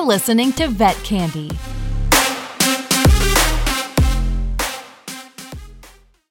[0.00, 1.50] You're listening to Vet Candy.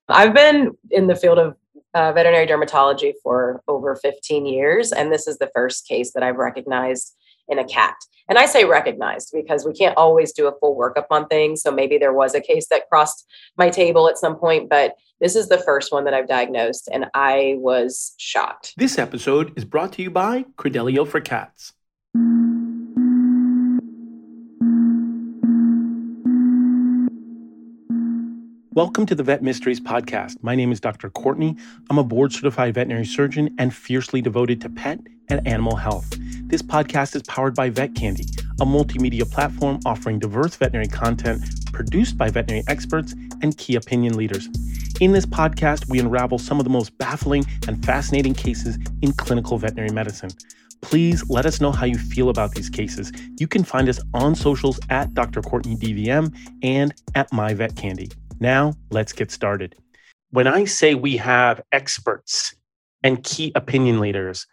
[0.07, 1.55] I've been in the field of
[1.93, 6.37] uh, veterinary dermatology for over 15 years, and this is the first case that I've
[6.37, 7.15] recognized
[7.47, 7.93] in a cat.
[8.27, 11.61] And I say recognized because we can't always do a full workup on things.
[11.61, 13.23] So maybe there was a case that crossed
[13.55, 17.05] my table at some point, but this is the first one that I've diagnosed, and
[17.13, 18.73] I was shocked.
[18.77, 21.73] This episode is brought to you by Credelio for Cats.
[28.73, 30.43] Welcome to the Vet Mysteries Podcast.
[30.43, 31.09] My name is Dr.
[31.09, 31.57] Courtney.
[31.89, 36.07] I'm a board certified veterinary surgeon and fiercely devoted to pet and animal health.
[36.43, 38.25] This podcast is powered by Vet Candy,
[38.61, 44.47] a multimedia platform offering diverse veterinary content produced by veterinary experts and key opinion leaders.
[45.01, 49.57] In this podcast, we unravel some of the most baffling and fascinating cases in clinical
[49.57, 50.29] veterinary medicine.
[50.81, 53.11] Please let us know how you feel about these cases.
[53.39, 55.41] You can find us on socials at Dr.
[55.41, 58.09] Courtney DVM and at My Vet Candy.
[58.39, 59.75] Now, let's get started.
[60.31, 62.55] When I say we have experts
[63.03, 64.47] and key opinion leaders,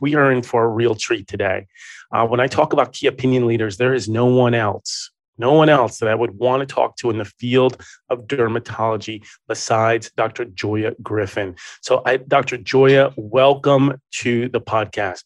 [0.00, 1.66] we are in for a real treat today.
[2.12, 5.68] Uh, when I talk about key opinion leaders, there is no one else, no one
[5.68, 10.44] else that I would want to talk to in the field of dermatology besides Dr.
[10.44, 11.56] Joya Griffin.
[11.80, 12.58] So, I, Dr.
[12.58, 15.24] Joya, welcome to the podcast.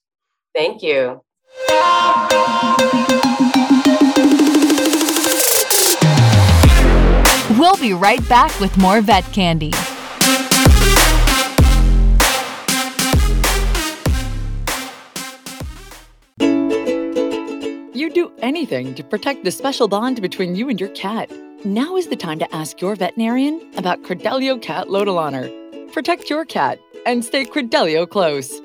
[0.55, 1.21] Thank you.
[7.59, 9.73] We'll be right back with more Vet Candy.
[17.99, 21.33] You'd do anything to protect the special bond between you and your cat.
[21.65, 25.51] Now is the time to ask your veterinarian about Credelio Cat Lotilaner.
[25.95, 28.61] Protect your cat and stay Credelio close.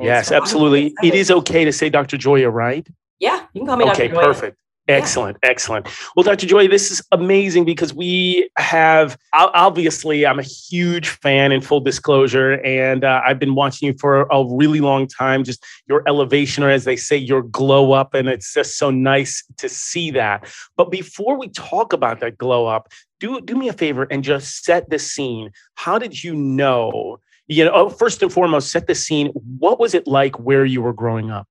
[0.00, 0.94] Yes, absolutely.
[1.02, 2.16] It is okay to say Dr.
[2.16, 2.86] Joya, right?
[3.20, 4.14] Yeah, you can call me Okay, Dr.
[4.14, 4.20] Joya.
[4.20, 4.63] Okay, perfect.
[4.86, 5.88] Excellent, excellent.
[6.14, 6.46] Well, Dr.
[6.46, 12.62] Joy, this is amazing because we have obviously, I'm a huge fan in full disclosure,
[12.62, 15.42] and uh, I've been watching you for a really long time.
[15.42, 19.42] Just your elevation, or as they say, your glow up, and it's just so nice
[19.56, 20.52] to see that.
[20.76, 24.64] But before we talk about that glow up, do do me a favor and just
[24.64, 25.50] set the scene.
[25.76, 27.20] How did you know?
[27.46, 29.28] You know, oh, first and foremost, set the scene.
[29.58, 31.46] What was it like where you were growing up?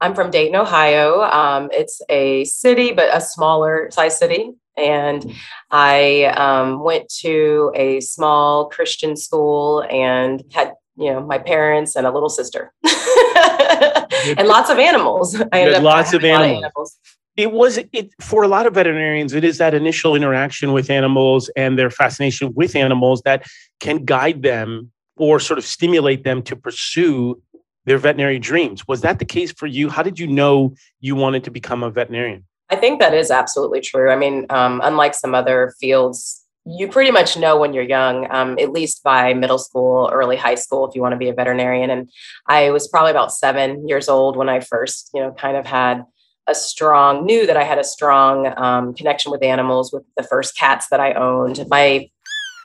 [0.00, 1.22] I'm from Dayton, Ohio.
[1.22, 4.52] Um, it's a city, but a smaller size city.
[4.76, 5.34] And
[5.70, 12.06] I um, went to a small Christian school and had, you know, my parents and
[12.06, 15.34] a little sister and lots of animals.
[15.52, 16.96] I ended up lots of having a lot animals.
[17.36, 21.50] it was it for a lot of veterinarians it is that initial interaction with animals
[21.56, 23.44] and their fascination with animals that
[23.80, 27.40] can guide them or sort of stimulate them to pursue
[27.88, 31.44] their veterinary dreams was that the case for you how did you know you wanted
[31.44, 34.10] to become a veterinarian I think that is absolutely true.
[34.10, 38.58] I mean, um, unlike some other fields, you pretty much know when you're young, um,
[38.58, 41.88] at least by middle school, early high school, if you want to be a veterinarian.
[41.88, 42.10] And
[42.46, 46.04] I was probably about seven years old when I first, you know, kind of had
[46.46, 50.56] a strong, knew that I had a strong um, connection with animals with the first
[50.56, 51.64] cats that I owned.
[51.68, 52.10] My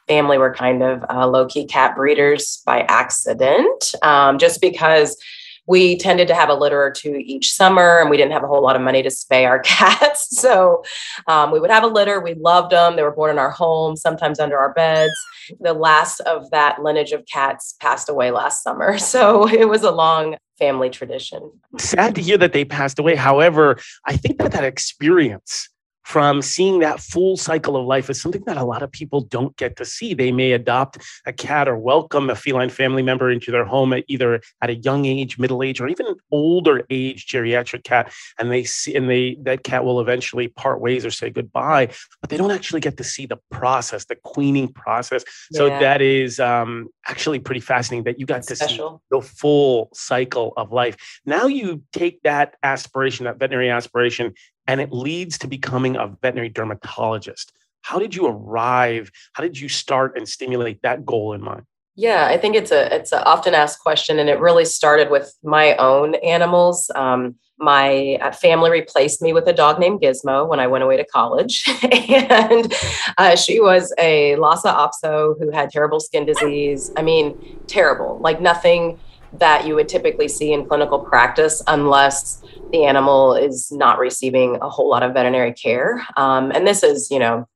[0.07, 5.17] family were kind of uh, low key cat breeders by accident, um, just because
[5.65, 8.47] we tended to have a litter or two each summer and we didn't have a
[8.47, 10.37] whole lot of money to spay our cats.
[10.37, 10.83] So
[11.27, 12.19] um, we would have a litter.
[12.19, 15.13] We loved them they were born in our home sometimes under our beds.
[15.59, 18.97] The last of that lineage of cats passed away last summer.
[19.13, 21.51] So it was a long family tradition.
[21.77, 23.15] Sad to hear that they passed away.
[23.15, 25.69] However i think that that experience
[26.03, 29.55] from seeing that full cycle of life is something that a lot of people don't
[29.57, 30.13] get to see.
[30.13, 34.03] They may adopt a cat or welcome a feline family member into their home at
[34.07, 38.51] either at a young age, middle age, or even an older age geriatric cat, and
[38.51, 41.89] they see and they that cat will eventually part ways or say goodbye,
[42.21, 45.23] but they don't actually get to see the process, the queening process.
[45.51, 48.79] So that is um, actually pretty fascinating that you got to see
[49.09, 51.21] the full cycle of life.
[51.25, 54.33] Now you take that aspiration, that veterinary aspiration,
[54.67, 57.53] and it leads to becoming a veterinary dermatologist.
[57.81, 59.11] How did you arrive?
[59.33, 61.65] How did you start and stimulate that goal in mind?
[61.95, 65.31] Yeah, I think it's a it's an often asked question, and it really started with
[65.43, 66.89] my own animals.
[66.95, 70.97] Um, my uh, family replaced me with a dog named Gizmo when I went away
[70.97, 72.73] to college, and
[73.19, 76.91] uh, she was a Lhasa Apso who had terrible skin disease.
[76.97, 78.99] I mean, terrible, like nothing
[79.39, 84.69] that you would typically see in clinical practice unless the animal is not receiving a
[84.69, 86.05] whole lot of veterinary care.
[86.17, 87.47] Um, and this is, you know,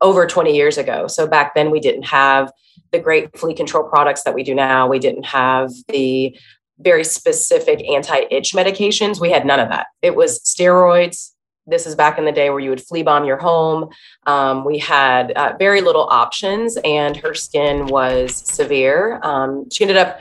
[0.00, 1.06] over 20 years ago.
[1.06, 2.52] So back then we didn't have
[2.92, 4.86] the great flea control products that we do now.
[4.86, 6.36] We didn't have the
[6.78, 9.20] very specific anti-itch medications.
[9.20, 9.86] We had none of that.
[10.02, 11.30] It was steroids.
[11.66, 13.88] This is back in the day where you would flea bomb your home.
[14.26, 19.18] Um, we had uh, very little options, and her skin was severe.
[19.22, 20.20] Um, she ended up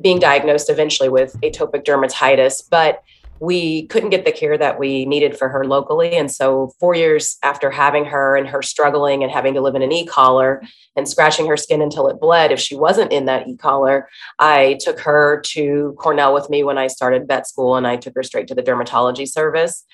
[0.00, 3.02] being diagnosed eventually with atopic dermatitis, but
[3.40, 6.16] we couldn't get the care that we needed for her locally.
[6.16, 9.82] And so, four years after having her and her struggling and having to live in
[9.82, 10.62] an e collar
[10.96, 14.08] and scratching her skin until it bled, if she wasn't in that e collar,
[14.38, 18.14] I took her to Cornell with me when I started vet school and I took
[18.14, 19.84] her straight to the dermatology service.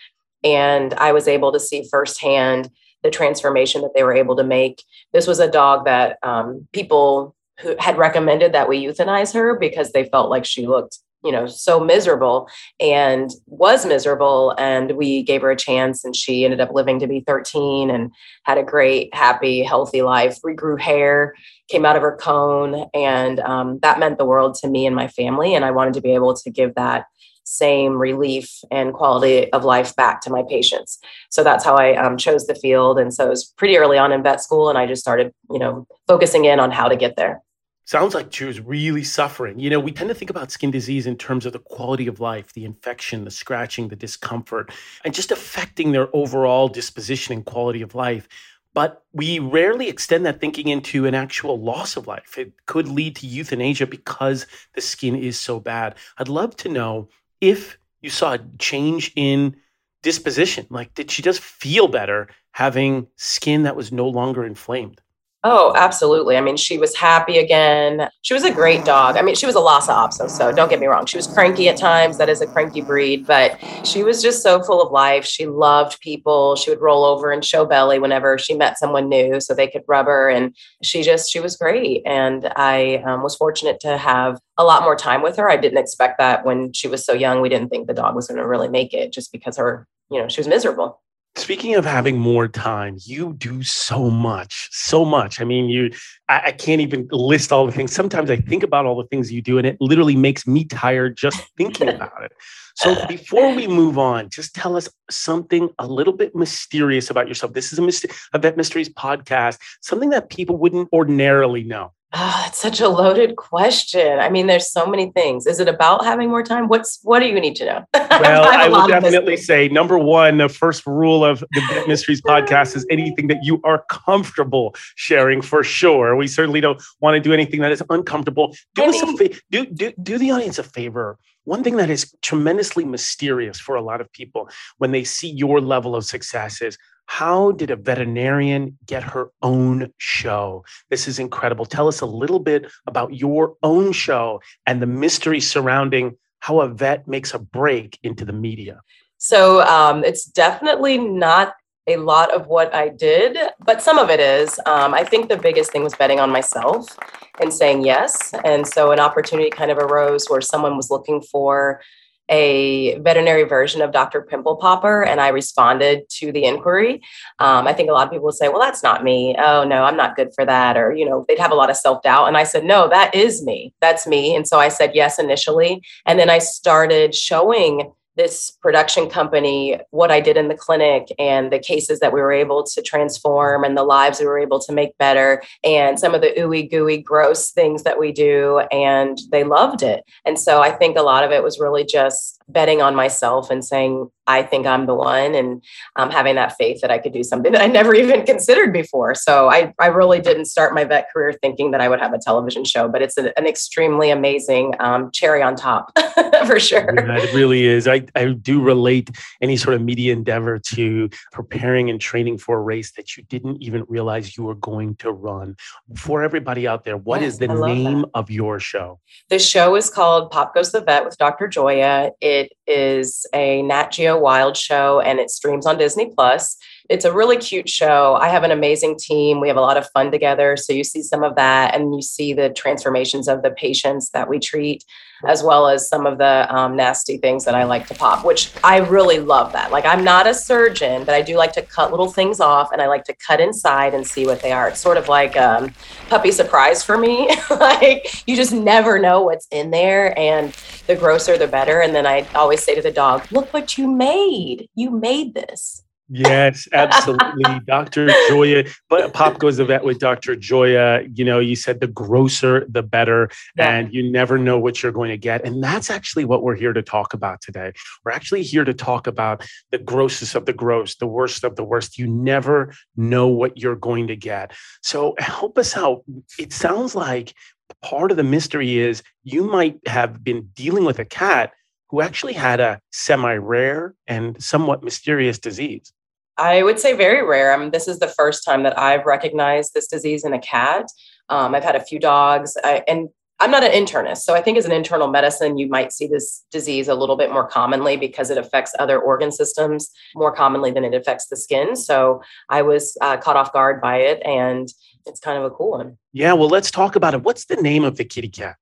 [0.45, 2.71] And I was able to see firsthand
[3.03, 4.85] the transformation that they were able to make.
[5.13, 9.93] This was a dog that um, people who had recommended that we euthanize her because
[9.93, 12.49] they felt like she looked you know so miserable
[12.81, 14.55] and was miserable.
[14.59, 18.13] And we gave her a chance and she ended up living to be 13 and
[18.45, 20.41] had a great happy healthy life.
[20.43, 21.35] Regrew hair
[21.69, 25.09] came out of her cone and um, that meant the world to me and my
[25.09, 25.55] family.
[25.55, 27.07] And i wanted to be able to give that
[27.45, 30.99] same relief and quality of life back to my patients.
[31.31, 32.99] So that's how i um, chose the field.
[32.99, 35.59] And so it was pretty early on in vet school and i just started you
[35.59, 37.43] know focusing in on how to get there
[37.85, 39.59] Sounds like she was really suffering.
[39.59, 42.21] You know, we tend to think about skin disease in terms of the quality of
[42.21, 44.71] life, the infection, the scratching, the discomfort,
[45.05, 48.29] and just affecting their overall disposition and quality of life.
[48.73, 52.39] But we rarely extend that thinking into an actual loss of life.
[52.39, 55.97] It could lead to euthanasia because the skin is so bad.
[56.19, 57.09] I'd love to know
[57.41, 59.57] if you saw a change in
[60.03, 60.67] disposition.
[60.71, 65.01] Like, did she just feel better having skin that was no longer inflamed?
[65.45, 66.37] Oh, absolutely.
[66.37, 68.09] I mean, she was happy again.
[68.23, 69.17] She was a great dog.
[69.17, 71.05] I mean, she was a Lhasa Apso, so don't get me wrong.
[71.05, 72.17] She was cranky at times.
[72.19, 75.25] That is a cranky breed, but she was just so full of life.
[75.25, 76.55] She loved people.
[76.55, 79.83] She would roll over and show belly whenever she met someone new so they could
[79.89, 80.29] rub her.
[80.31, 80.55] And
[80.85, 82.03] she just, she was great.
[82.07, 85.51] And I um, was fortunate to have a lot more time with her.
[85.51, 87.41] I didn't expect that when she was so young.
[87.41, 90.21] We didn't think the dog was going to really make it just because her, you
[90.21, 91.01] know, she was miserable.
[91.35, 95.41] Speaking of having more time, you do so much, so much.
[95.41, 95.91] I mean, you,
[96.29, 97.91] I, I, can't even list all the things.
[97.91, 101.17] Sometimes I think about all the things you do, and it literally makes me tired
[101.17, 102.33] just thinking about it.
[102.77, 107.55] So before we move on, just tell us something a little bit mysterious about yourself.
[107.55, 111.93] This is a, myst- a Vet Mysteries podcast, something that people wouldn't ordinarily know.
[112.15, 114.19] Ah, oh, it's such a loaded question.
[114.19, 115.47] I mean, there's so many things.
[115.47, 116.69] Is it about having more time?
[116.69, 117.85] What's what do you need to know?
[118.13, 122.77] Well, I, I will definitely say number one, the first rule of the Mysteries podcast
[122.77, 126.15] is anything that you are comfortable sharing for sure.
[126.15, 128.55] We certainly don't want to do anything that is uncomfortable.
[128.75, 131.19] Do I us a fa- do, do do the audience a favor.
[131.45, 134.49] One thing that is tremendously mysterious for a lot of people
[134.79, 136.77] when they see your level of success is
[137.13, 140.65] how did a veterinarian get her own show?
[140.89, 141.67] This is incredible.
[141.67, 146.69] Tell us a little bit about your own show and the mystery surrounding how a
[146.69, 148.81] vet makes a break into the media.
[149.19, 151.53] So um, it's definitely not
[151.87, 154.59] a lot of what I did, but some of it is.
[154.65, 156.99] Um, I think the biggest thing was betting on myself
[157.43, 158.33] and saying yes.
[158.43, 161.83] And so an opportunity kind of arose where someone was looking for
[162.29, 164.23] a veterinary version of Dr.
[164.23, 167.03] Pimple Popper, and I responded to the inquiry.
[167.39, 169.35] Um, I think a lot of people would say, well, that's not me.
[169.39, 170.77] Oh, no, I'm not good for that.
[170.77, 172.29] Or, you know, they'd have a lot of self doubt.
[172.29, 173.75] And I said, no, that is me.
[173.81, 174.35] That's me.
[174.35, 175.83] And so I said yes initially.
[176.07, 181.51] And then I started showing this production company what I did in the clinic and
[181.53, 184.73] the cases that we were able to transform and the lives we were able to
[184.73, 189.45] make better and some of the ooey gooey gross things that we do and they
[189.45, 190.05] loved it.
[190.25, 193.65] And so I think a lot of it was really just betting on myself and
[193.65, 195.63] saying I think I'm the one and
[195.97, 199.15] um, having that faith that I could do something that I never even considered before.
[199.15, 202.19] So I, I really didn't start my vet career thinking that I would have a
[202.19, 205.91] television show, but it's an, an extremely amazing um, cherry on top
[206.47, 206.95] for sure.
[206.95, 207.89] Yeah, it really is.
[207.89, 212.63] I, I do relate any sort of media endeavor to preparing and training for a
[212.63, 215.57] race that you didn't even realize you were going to run.
[215.97, 218.11] For everybody out there, what yes, is the name that.
[218.15, 219.01] of your show?
[219.29, 221.49] The show is called Pop Goes the Vet with Dr.
[221.49, 222.11] Joya.
[222.21, 226.57] It is a Nat Geo Wild show and it streams on Disney Plus.
[226.93, 228.19] It's a really cute show.
[228.21, 229.41] I have an amazing team.
[229.41, 230.59] We have a lot of fun together.
[230.59, 234.29] So you see some of that and you see the transformations of the patients that
[234.29, 234.85] we treat,
[235.27, 238.53] as well as some of the um, nasty things that I like to pop, which
[238.63, 239.71] I really love that.
[239.73, 242.83] Like I'm not a surgeon, but I do like to cut little things off and
[242.83, 244.69] I like to cut inside and see what they are.
[244.69, 245.73] It's sort of like um,
[246.11, 247.35] puppy surprise for me.
[247.51, 250.19] like you just never know what's in there.
[250.19, 250.55] And
[250.89, 251.81] the grosser, the better.
[251.81, 254.69] And then I always say to the dog, look what you made.
[254.75, 257.61] You made this Yes, absolutely.
[257.67, 258.09] Dr.
[258.29, 260.37] Joya, but Pop goes the vet with Dr.
[260.37, 261.05] Joya.
[261.11, 263.71] You know, you said the grosser, the better, yeah.
[263.71, 265.43] and you never know what you're going to get.
[265.43, 267.73] And that's actually what we're here to talk about today.
[268.05, 271.65] We're actually here to talk about the grossest of the gross, the worst of the
[271.65, 271.97] worst.
[271.97, 274.53] You never know what you're going to get.
[274.83, 276.05] So help us out.
[276.39, 277.33] It sounds like
[277.81, 281.53] part of the mystery is you might have been dealing with a cat
[281.89, 285.91] who actually had a semi rare and somewhat mysterious disease.
[286.39, 287.53] I would say very rare.
[287.53, 290.87] I mean, this is the first time that I've recognized this disease in a cat.
[291.29, 293.09] Um, I've had a few dogs, I, and
[293.41, 294.19] I'm not an internist.
[294.19, 297.33] So I think as an internal medicine, you might see this disease a little bit
[297.33, 301.75] more commonly because it affects other organ systems more commonly than it affects the skin.
[301.75, 304.69] So I was uh, caught off guard by it, and
[305.07, 305.99] it's kind of a cool one.
[306.13, 306.35] Yeah.
[306.35, 307.23] Well, let's talk about it.
[307.23, 308.57] What's the name of the kitty cat?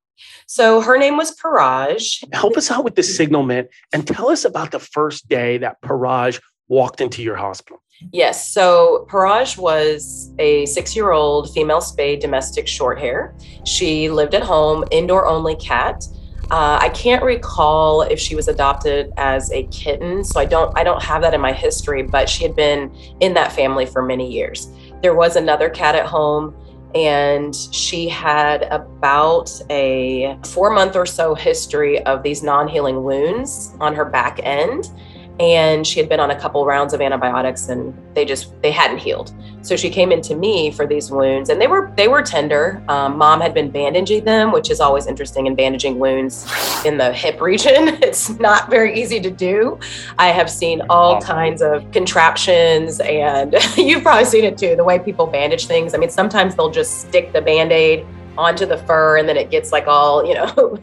[0.46, 2.24] So her name was Paraj.
[2.32, 6.40] Help us out with the signalment and tell us about the first day that Paraj
[6.70, 7.82] walked into your hospital.
[8.12, 8.50] Yes.
[8.50, 13.34] So Paraj was a six year old female spayed domestic short hair.
[13.66, 16.04] She lived at home, indoor only cat.
[16.50, 20.82] Uh, I can't recall if she was adopted as a kitten, so I don't I
[20.82, 22.02] don't have that in my history.
[22.02, 24.72] But she had been in that family for many years.
[25.02, 26.54] There was another cat at home
[26.94, 33.74] and she had about a four month or so history of these non healing wounds
[33.78, 34.90] on her back end
[35.40, 38.98] and she had been on a couple rounds of antibiotics and they just they hadn't
[38.98, 39.32] healed.
[39.62, 42.82] So she came into me for these wounds and they were they were tender.
[42.88, 46.46] Um, mom had been bandaging them which is always interesting in bandaging wounds
[46.84, 47.98] in the hip region.
[48.10, 49.78] It's not very easy to do.
[50.18, 54.98] I have seen all kinds of contraptions and you've probably seen it too the way
[54.98, 55.94] people bandage things.
[55.94, 58.04] I mean sometimes they'll just stick the band-aid
[58.38, 60.78] onto the fur and then it gets like all you know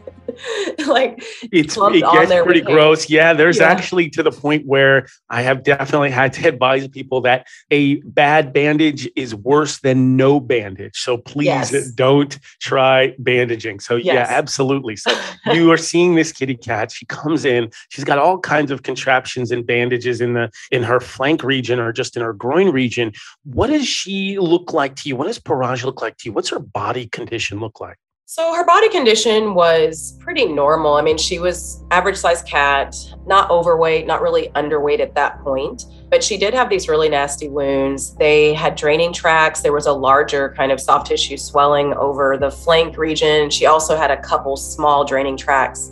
[0.86, 3.08] like it's it gets pretty gross.
[3.08, 3.68] Yeah, there's yeah.
[3.68, 8.52] actually to the point where I have definitely had to advise people that a bad
[8.52, 10.98] bandage is worse than no bandage.
[10.98, 11.90] So please yes.
[11.92, 13.80] don't try bandaging.
[13.80, 14.06] So yes.
[14.06, 14.96] yeah, absolutely.
[14.96, 15.18] So
[15.52, 16.92] you are seeing this kitty cat.
[16.92, 17.70] She comes in.
[17.88, 21.92] She's got all kinds of contraptions and bandages in the in her flank region or
[21.92, 23.12] just in her groin region.
[23.44, 25.16] What does she look like to you?
[25.16, 26.32] What does Paraj look like to you?
[26.32, 27.96] What's her body condition look like?
[28.30, 30.96] So her body condition was pretty normal.
[30.96, 32.94] I mean, she was average size cat,
[33.26, 37.48] not overweight, not really underweight at that point, but she did have these really nasty
[37.48, 38.14] wounds.
[38.16, 39.62] They had draining tracts.
[39.62, 43.48] There was a larger kind of soft tissue swelling over the flank region.
[43.48, 45.90] She also had a couple small draining tracts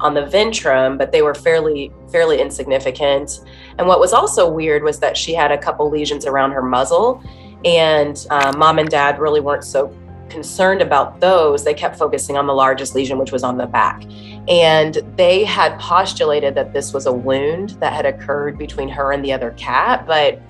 [0.00, 3.40] on the ventrum, but they were fairly fairly insignificant.
[3.78, 7.22] And what was also weird was that she had a couple lesions around her muzzle,
[7.66, 9.94] and uh, mom and dad really weren't so
[10.34, 14.02] concerned about those, they kept focusing on the largest lesion, which was on the back.
[14.48, 19.24] And they had postulated that this was a wound that had occurred between her and
[19.24, 20.08] the other cat.
[20.08, 20.42] But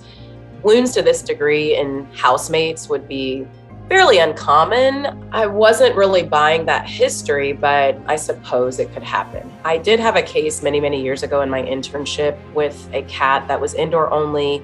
[0.63, 3.47] wounds to this degree in housemates would be
[3.91, 5.29] fairly uncommon.
[5.33, 9.53] I wasn't really buying that history, but I suppose it could happen.
[9.67, 13.47] I did have a case many, many years ago in my internship with a cat
[13.49, 14.63] that was indoor only,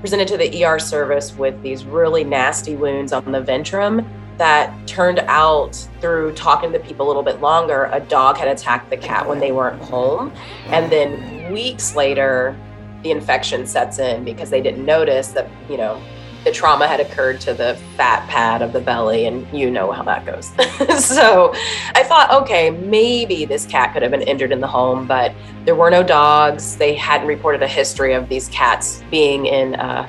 [0.00, 4.04] presented to the ER service with these really nasty wounds on the ventrum
[4.38, 8.88] that turned out through talking to people a little bit longer, a dog had attacked
[8.90, 10.32] the cat when they weren't home.
[10.66, 12.56] And then weeks later,
[13.02, 16.00] the infection sets in because they didn't notice that, you know,
[16.44, 20.02] the trauma had occurred to the fat pad of the belly, and you know how
[20.04, 20.46] that goes.
[21.04, 21.52] so
[21.94, 25.74] I thought, okay, maybe this cat could have been injured in the home, but there
[25.74, 26.76] were no dogs.
[26.76, 30.08] They hadn't reported a history of these cats being in uh,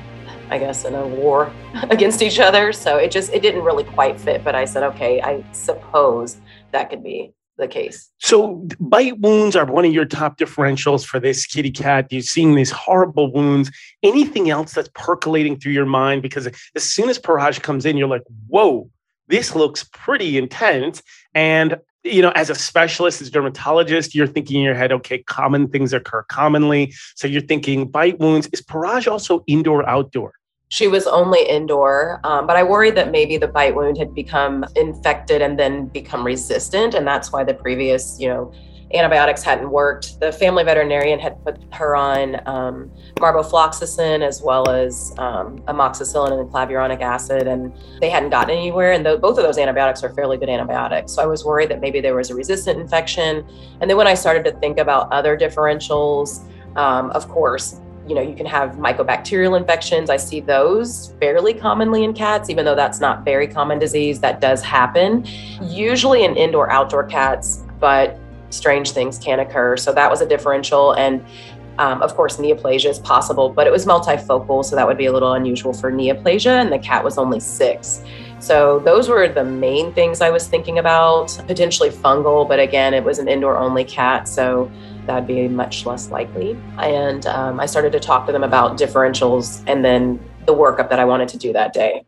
[0.50, 1.51] I guess, in a war
[1.89, 2.74] against each other.
[2.74, 4.44] So it just it didn't really quite fit.
[4.44, 6.38] But I said, okay, I suppose
[6.72, 8.10] that could be the case.
[8.18, 12.08] So bite wounds are one of your top differentials for this kitty cat.
[12.10, 13.70] You're seeing these horrible wounds.
[14.01, 16.22] Anything else that's percolating through your mind?
[16.22, 18.89] Because as soon as Paraj comes in, you're like, whoa,
[19.27, 21.03] this looks pretty intense.
[21.36, 25.22] And you know, as a specialist, as a dermatologist, you're thinking in your head, okay,
[25.24, 26.94] common things occur commonly.
[27.15, 28.48] So you're thinking bite wounds.
[28.53, 30.34] Is Paraj also indoor outdoor?
[30.72, 34.64] She was only indoor, um, but I worried that maybe the bite wound had become
[34.76, 38.54] infected and then become resistant, and that's why the previous, you know,
[38.94, 40.20] antibiotics hadn't worked.
[40.20, 47.02] The family veterinarian had put her on um, as well as um, amoxicillin and clavulanic
[47.02, 48.92] acid, and they hadn't gotten anywhere.
[48.92, 51.14] And th- both of those antibiotics are fairly good antibiotics.
[51.14, 53.44] So I was worried that maybe there was a resistant infection.
[53.82, 58.22] And then when I started to think about other differentials, um, of course, you know,
[58.22, 60.10] you can have mycobacterial infections.
[60.10, 64.20] I see those fairly commonly in cats, even though that's not very common disease.
[64.20, 65.25] That does happen,
[65.62, 68.18] usually in indoor outdoor cats, but
[68.50, 69.77] strange things can occur.
[69.77, 70.94] So that was a differential.
[70.94, 71.24] And
[71.79, 75.13] Um, of course, neoplasia is possible, but it was multifocal, so that would be a
[75.13, 78.03] little unusual for neoplasia, and the cat was only six.
[78.39, 81.38] So those were the main things I was thinking about.
[81.46, 84.72] Potentially fungal, but again, it was an indoor only cat, so
[85.05, 86.58] that'd be much less likely.
[86.77, 91.00] And um, I started to talk to them about differentials and then the workup that
[91.00, 92.05] I wanted to do that day.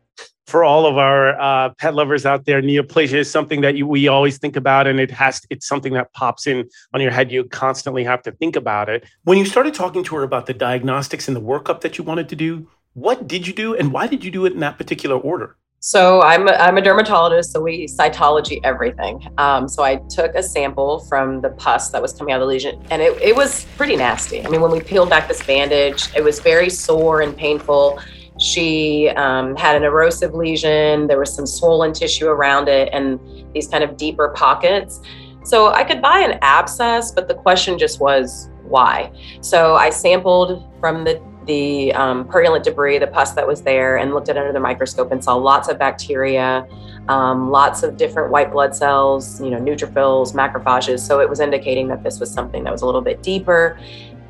[0.47, 4.07] For all of our uh, pet lovers out there, neoplasia is something that you, we
[4.07, 7.31] always think about, and it has it's something that pops in on your head.
[7.31, 9.05] You constantly have to think about it.
[9.23, 12.27] When you started talking to her about the diagnostics and the workup that you wanted
[12.29, 15.15] to do, what did you do, and why did you do it in that particular
[15.15, 15.55] order?
[15.83, 19.27] So I'm a, I'm a dermatologist, so we cytology everything.
[19.39, 22.53] Um, so I took a sample from the pus that was coming out of the
[22.53, 24.45] lesion, and it, it was pretty nasty.
[24.45, 27.99] I mean, when we peeled back this bandage, it was very sore and painful.
[28.39, 31.07] She um, had an erosive lesion.
[31.07, 33.19] There was some swollen tissue around it, and
[33.51, 35.01] these kind of deeper pockets.
[35.43, 39.11] So I could buy an abscess, but the question just was why.
[39.41, 44.13] So I sampled from the the um, purulent debris, the pus that was there, and
[44.13, 46.67] looked at under the microscope and saw lots of bacteria,
[47.07, 50.99] um, lots of different white blood cells, you know, neutrophils, macrophages.
[50.99, 53.79] So it was indicating that this was something that was a little bit deeper.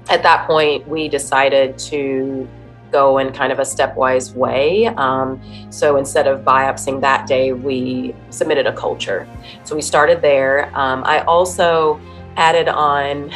[0.09, 2.47] At that point, we decided to
[2.91, 4.87] go in kind of a stepwise way.
[4.87, 9.27] Um, so instead of biopsying that day, we submitted a culture.
[9.63, 10.65] So we started there.
[10.77, 11.99] Um, I also
[12.35, 13.31] added on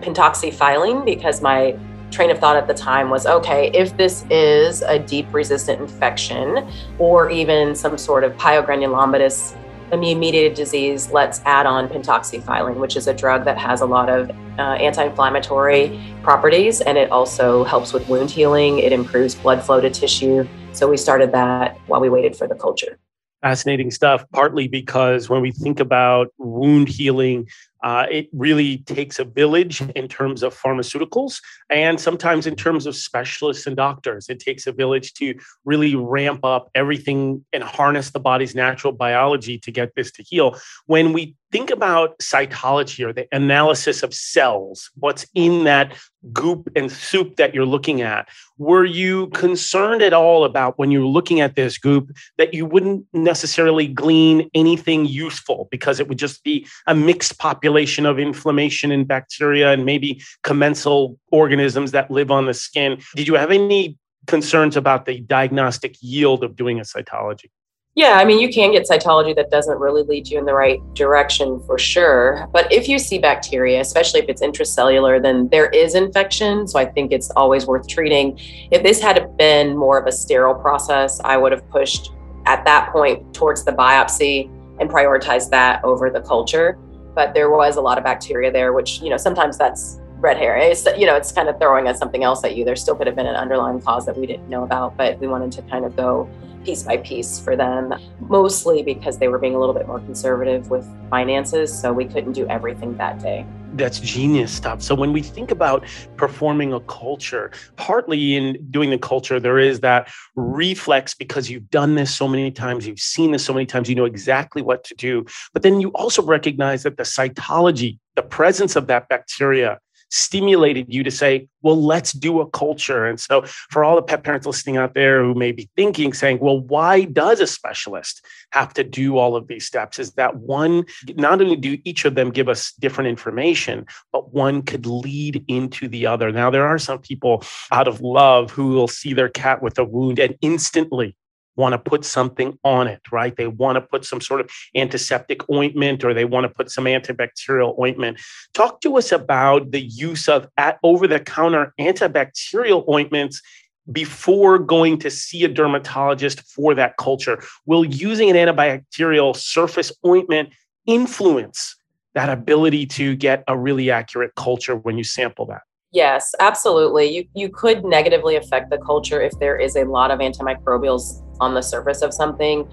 [0.00, 1.78] pentoxifylline because my
[2.16, 6.66] train of thought at the time was okay, if this is a deep resistant infection
[6.98, 9.54] or even some sort of pyogranulomatous
[9.92, 14.08] immune mediated disease, let's add on pentoxifylline, which is a drug that has a lot
[14.08, 18.78] of uh, anti inflammatory properties and it also helps with wound healing.
[18.78, 20.48] It improves blood flow to tissue.
[20.72, 22.98] So we started that while we waited for the culture
[23.42, 27.46] fascinating stuff, partly because when we think about wound healing,
[27.86, 31.40] uh, it really takes a village in terms of pharmaceuticals
[31.70, 34.28] and sometimes in terms of specialists and doctors.
[34.28, 39.56] It takes a village to really ramp up everything and harness the body's natural biology
[39.58, 40.58] to get this to heal.
[40.86, 45.96] When we think about cytology or the analysis of cells, what's in that
[46.32, 51.00] goop and soup that you're looking at, were you concerned at all about when you
[51.00, 56.18] were looking at this goop that you wouldn't necessarily glean anything useful because it would
[56.18, 57.75] just be a mixed population
[58.06, 62.98] of inflammation and bacteria and maybe commensal organisms that live on the skin?
[63.14, 67.50] Did you have any concerns about the diagnostic yield of doing a cytology?
[67.96, 70.78] Yeah, I mean, you can get cytology that doesn't really lead you in the right
[70.92, 72.46] direction for sure.
[72.52, 76.68] But if you see bacteria, especially if it's intracellular, then there is infection.
[76.68, 78.38] So I think it's always worth treating.
[78.70, 82.12] If this had been more of a sterile process, I would have pushed
[82.44, 86.78] at that point towards the biopsy and prioritized that over the culture.
[87.16, 90.56] But there was a lot of bacteria there, which, you know, sometimes that's red hair.
[90.56, 92.64] It's, you know, it's kind of throwing at something else at you.
[92.64, 95.26] There still could have been an underlying cause that we didn't know about, but we
[95.26, 96.28] wanted to kind of go
[96.66, 100.68] piece by piece for them, mostly because they were being a little bit more conservative
[100.68, 101.72] with finances.
[101.72, 103.46] So we couldn't do everything that day.
[103.74, 104.82] That's genius stuff.
[104.82, 109.80] So when we think about performing a culture, partly in doing the culture, there is
[109.80, 113.88] that reflex because you've done this so many times, you've seen this so many times,
[113.88, 115.24] you know exactly what to do.
[115.52, 119.78] But then you also recognize that the cytology, the presence of that bacteria,
[120.16, 123.04] stimulated you to say, well, let's do a culture.
[123.06, 126.38] And so, for all the pet parents listening out there who may be thinking, saying,
[126.40, 129.98] well, why does a specialist have to do all of these steps?
[129.98, 130.84] Is that one,
[131.16, 135.88] not only do each of them give us different information, but one could lead into
[135.88, 136.32] the other.
[136.32, 139.84] Now, there are some people out of love who will see their cat with a
[139.84, 141.16] wound and instantly
[141.56, 143.34] want to put something on it, right?
[143.36, 146.84] They want to put some sort of antiseptic ointment or they want to put some
[146.84, 148.20] antibacterial ointment.
[148.54, 153.42] Talk to us about the use of at over the counter antibacterial ointments
[153.90, 157.42] before going to see a dermatologist for that culture.
[157.66, 160.50] Will using an antibacterial surface ointment
[160.86, 161.76] influence
[162.14, 165.62] that ability to get a really accurate culture when you sample that?
[165.92, 167.06] Yes, absolutely.
[167.06, 171.54] You you could negatively affect the culture if there is a lot of antimicrobials on
[171.54, 172.68] the surface of something.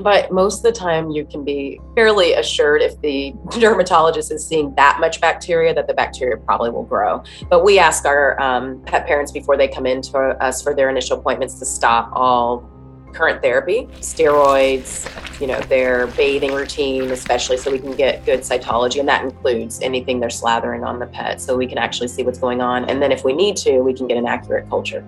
[0.00, 4.74] But most of the time, you can be fairly assured if the dermatologist is seeing
[4.74, 7.22] that much bacteria that the bacteria probably will grow.
[7.48, 10.90] But we ask our um, pet parents before they come in to us for their
[10.90, 12.70] initial appointments to stop all
[13.16, 15.08] current therapy, steroids,
[15.40, 19.00] you know, their bathing routine, especially so we can get good cytology.
[19.00, 22.38] And that includes anything they're slathering on the pet so we can actually see what's
[22.38, 22.88] going on.
[22.90, 25.04] And then if we need to, we can get an accurate culture.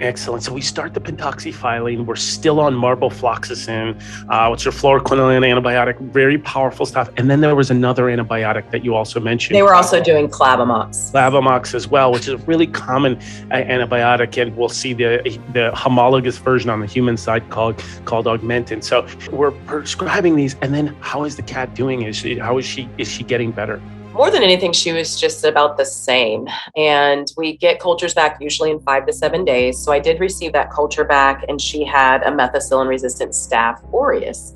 [0.00, 0.42] Excellent.
[0.44, 2.06] So we start the pentoxifylline.
[2.06, 7.10] We're still on marbofloxacin, uh, which is a fluoroquinolone antibiotic, very powerful stuff.
[7.16, 9.56] And then there was another antibiotic that you also mentioned.
[9.56, 11.12] They were also doing clavamox.
[11.12, 13.16] Clavamox as well, which is a really common
[13.50, 18.26] uh, antibiotic, and we'll see the the homologous version on the human side called called
[18.26, 18.82] Augmentin.
[18.82, 22.02] So we're prescribing these, and then how is the cat doing?
[22.02, 23.80] Is she how is she is she getting better?
[24.12, 26.48] More than anything, she was just about the same.
[26.76, 29.78] And we get cultures back usually in five to seven days.
[29.78, 34.54] So I did receive that culture back, and she had a methicillin resistant staph aureus,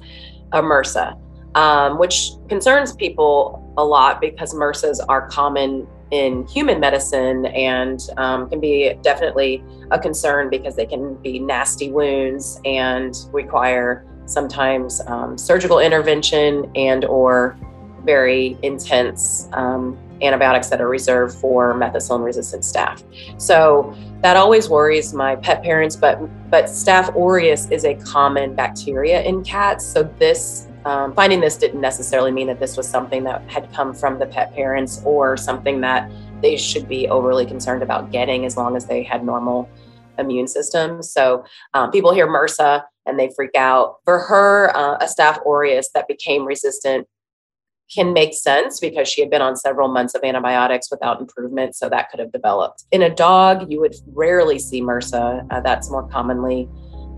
[0.52, 1.18] a MRSA,
[1.54, 8.48] um, which concerns people a lot because MRSAs are common in human medicine and um,
[8.50, 15.38] can be definitely a concern because they can be nasty wounds and require sometimes um,
[15.38, 17.56] surgical intervention and or
[18.04, 23.02] very intense um, antibiotics that are reserved for methicillin resistant staph.
[23.40, 26.18] So that always worries my pet parents, but
[26.50, 29.84] but staph aureus is a common bacteria in cats.
[29.84, 33.94] So this um, finding this didn't necessarily mean that this was something that had come
[33.94, 36.10] from the pet parents or something that
[36.40, 39.68] they should be overly concerned about getting as long as they had normal
[40.18, 41.10] immune systems.
[41.10, 43.96] So um, people hear MRSA and they freak out.
[44.04, 47.06] For her, uh, a staph aureus that became resistant
[47.92, 51.76] can make sense because she had been on several months of antibiotics without improvement.
[51.76, 52.84] So that could have developed.
[52.90, 55.46] In a dog, you would rarely see MRSA.
[55.50, 56.68] Uh, that's more commonly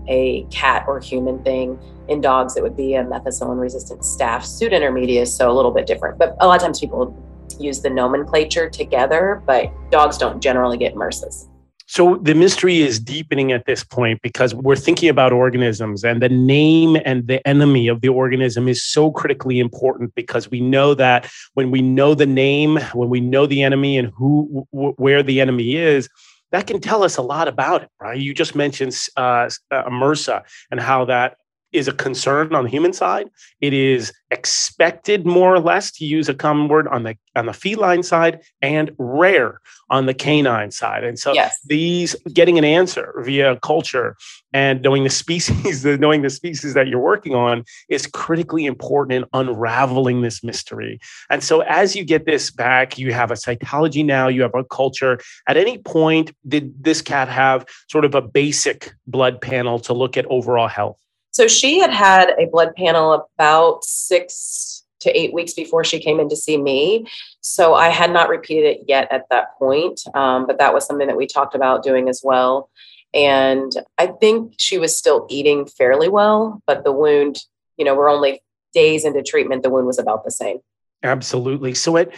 [0.07, 1.79] a cat or human thing.
[2.07, 6.19] In dogs, it would be a methicillin resistant staph pseudintermedius, so a little bit different.
[6.19, 7.15] But a lot of times people
[7.59, 11.47] use the nomenclature together, but dogs don't generally get MRSAs.
[11.87, 16.29] So the mystery is deepening at this point because we're thinking about organisms and the
[16.29, 21.29] name and the enemy of the organism is so critically important because we know that
[21.53, 25.39] when we know the name, when we know the enemy and who w- where the
[25.39, 26.09] enemy is,
[26.51, 28.17] that can tell us a lot about it, right?
[28.19, 31.37] You just mentioned uh, uh, MRSA and how that
[31.75, 33.29] is a concern on the human side.
[33.61, 37.53] It is expected more or less to use a common word on the on the
[37.53, 39.59] feline side and rare
[39.89, 41.03] on the canine side.
[41.03, 41.59] And so yes.
[41.65, 44.15] these getting an answer via culture
[44.53, 49.13] and knowing the species, the knowing the species that you're working on is critically important
[49.13, 50.99] in unraveling this mystery.
[51.29, 54.63] And so as you get this back, you have a cytology now, you have a
[54.63, 55.19] culture.
[55.47, 60.17] At any point, did this cat have sort of a basic blood panel to look
[60.17, 61.04] at overall health?
[61.35, 66.21] So she had had a blood panel about six to eight weeks before she came
[66.21, 67.07] in to see me.
[67.41, 71.07] So I had not repeated it yet at that point, um, but that was something
[71.07, 72.69] that we talked about doing as well.
[73.13, 77.39] And I think she was still eating fairly well, but the wound,
[77.75, 78.41] you know, we're only
[78.73, 80.59] days into treatment, the wound was about the same.
[81.03, 81.73] Absolutely.
[81.73, 82.13] So at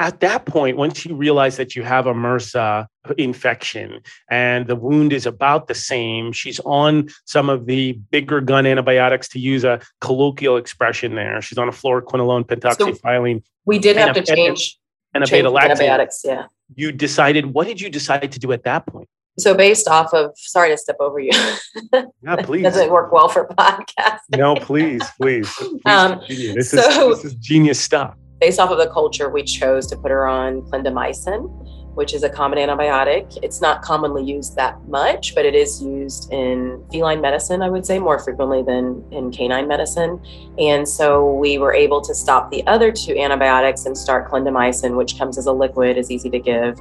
[0.00, 2.86] at that point, once you realize that you have a MRSA
[3.18, 8.64] infection and the wound is about the same, she's on some of the bigger gun
[8.64, 11.42] antibiotics to use a colloquial expression there.
[11.42, 13.42] She's on a fluoroquinolone pentoxifylline.
[13.42, 14.78] So we did have to change,
[15.12, 16.22] and a beta antibiotics.
[16.24, 16.46] Yeah.
[16.74, 19.08] You decided, what did you decide to do at that point?
[19.38, 21.30] So based off of, sorry to step over you.
[21.92, 22.62] yeah, please.
[22.62, 24.20] Doesn't work well for podcast.
[24.30, 25.52] no, please, please.
[25.58, 29.42] please um, this, so, is, this is genius stuff based off of the culture, we
[29.42, 33.38] chose to put her on clindamycin, which is a common antibiotic.
[33.42, 37.84] It's not commonly used that much, but it is used in feline medicine, I would
[37.84, 40.24] say, more frequently than in canine medicine.
[40.58, 45.18] And so we were able to stop the other two antibiotics and start clindamycin, which
[45.18, 46.78] comes as a liquid, is easy to give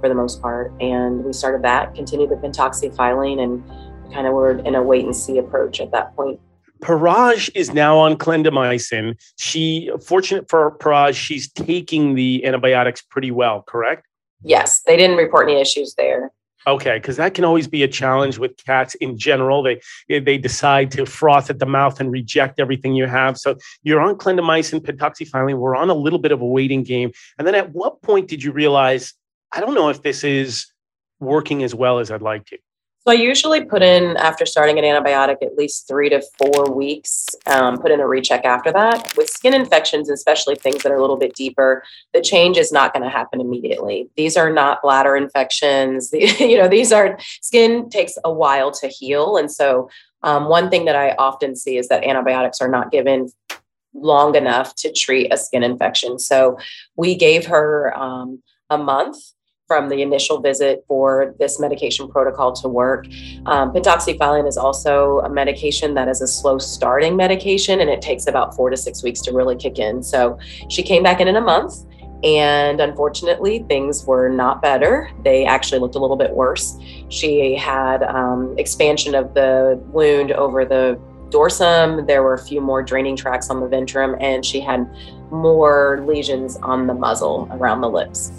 [0.00, 0.72] for the most part.
[0.80, 5.16] And we started that, continued with pentoxifylline, and kind of were in a wait and
[5.16, 6.40] see approach at that point.
[6.80, 9.16] Paraj is now on clindamycin.
[9.36, 14.06] She, fortunate for Paraj, she's taking the antibiotics pretty well, correct?
[14.42, 16.30] Yes, they didn't report any issues there.
[16.66, 19.62] Okay, because that can always be a challenge with cats in general.
[19.62, 23.38] They they decide to froth at the mouth and reject everything you have.
[23.38, 25.58] So you're on clindamycin, pentoxifylline.
[25.58, 27.12] We're on a little bit of a waiting game.
[27.38, 29.14] And then at what point did you realize
[29.52, 30.66] I don't know if this is
[31.20, 32.58] working as well as I'd like to?
[33.08, 37.24] So I usually put in after starting an antibiotic at least three to four weeks.
[37.46, 39.16] Um, put in a recheck after that.
[39.16, 42.92] With skin infections, especially things that are a little bit deeper, the change is not
[42.92, 44.10] going to happen immediately.
[44.18, 46.10] These are not bladder infections.
[46.12, 49.88] you know, these are skin takes a while to heal, and so
[50.22, 53.30] um, one thing that I often see is that antibiotics are not given
[53.94, 56.18] long enough to treat a skin infection.
[56.18, 56.58] So
[56.94, 59.16] we gave her um, a month
[59.68, 63.06] from the initial visit for this medication protocol to work.
[63.46, 68.56] Um, is also a medication that is a slow starting medication and it takes about
[68.56, 70.02] four to six weeks to really kick in.
[70.02, 70.38] So
[70.70, 71.84] she came back in in a month.
[72.24, 75.08] And unfortunately, things were not better.
[75.22, 76.76] They actually looked a little bit worse.
[77.10, 82.08] She had um, expansion of the wound over the dorsum.
[82.08, 84.90] There were a few more draining tracts on the ventrum, and she had
[85.30, 88.32] more lesions on the muzzle around the lips.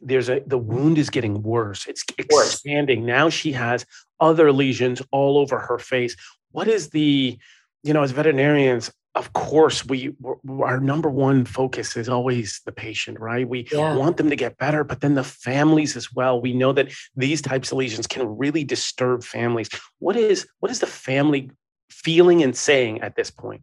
[0.00, 1.86] There's a the wound is getting worse.
[1.86, 3.00] It's expanding.
[3.00, 3.06] Worse.
[3.06, 3.86] Now she has
[4.20, 6.16] other lesions all over her face.
[6.52, 7.38] What is the,
[7.82, 10.14] you know, as veterinarians, of course we
[10.60, 13.94] our number one focus is always the patient right we yeah.
[13.94, 17.42] want them to get better but then the families as well we know that these
[17.42, 19.68] types of lesions can really disturb families
[19.98, 21.50] what is what is the family
[21.90, 23.60] feeling and saying at this point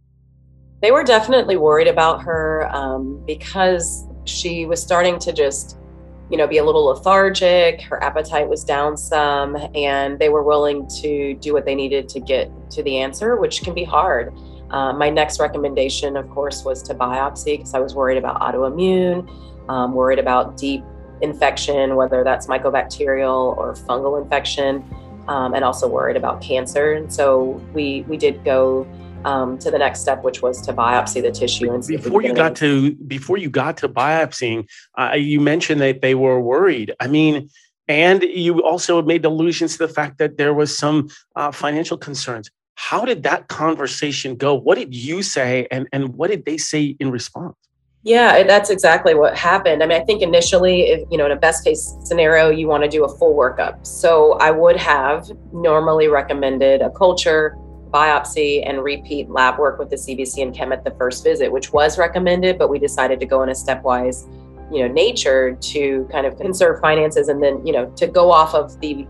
[0.82, 5.78] they were definitely worried about her um, because she was starting to just
[6.30, 10.88] you know be a little lethargic her appetite was down some and they were willing
[10.88, 14.34] to do what they needed to get to the answer which can be hard
[14.72, 19.28] uh, my next recommendation, of course, was to biopsy because I was worried about autoimmune,
[19.68, 20.84] um, worried about deep
[21.22, 24.84] infection, whether that's mycobacterial or fungal infection,
[25.28, 26.94] um, and also worried about cancer.
[26.94, 28.88] And so we we did go
[29.26, 31.72] um, to the next step, which was to biopsy the tissue.
[31.74, 36.16] And before you got to before you got to biopsying, uh, you mentioned that they
[36.16, 36.94] were worried.
[37.00, 37.50] I mean.
[37.88, 42.52] And you also made allusions to the fact that there was some uh, financial concerns.
[42.76, 44.54] How did that conversation go?
[44.54, 47.56] What did you say, and and what did they say in response?
[48.04, 49.82] Yeah, that's exactly what happened.
[49.82, 52.84] I mean, I think initially, if you know, in a best case scenario, you want
[52.84, 53.86] to do a full workup.
[53.86, 57.58] So I would have normally recommended a culture,
[57.92, 61.74] biopsy, and repeat lab work with the CBC and chem at the first visit, which
[61.74, 64.28] was recommended, but we decided to go in a stepwise,
[64.72, 68.54] you know, nature to kind of conserve finances and then, you know, to go off
[68.54, 69.08] of the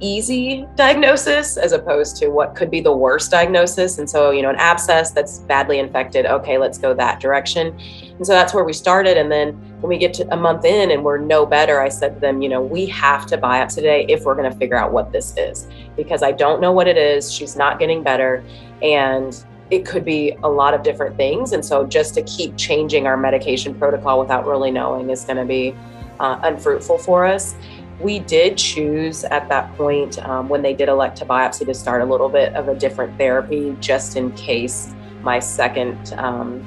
[0.00, 3.98] easy diagnosis as opposed to what could be the worst diagnosis.
[3.98, 7.78] And so, you know, an abscess that's badly infected, okay, let's go that direction.
[8.16, 9.16] And so that's where we started.
[9.16, 12.14] And then when we get to a month in and we're no better, I said
[12.14, 14.92] to them, you know, we have to biopsy today if we're going to figure out
[14.92, 17.32] what this is because I don't know what it is.
[17.32, 18.44] She's not getting better.
[18.82, 21.52] And it could be a lot of different things.
[21.52, 25.44] And so just to keep changing our medication protocol without really knowing is going to
[25.44, 25.74] be
[26.20, 27.54] uh, unfruitful for us
[28.00, 32.00] we did choose at that point um, when they did elect to biopsy to start
[32.00, 36.64] a little bit of a different therapy just in case my second um,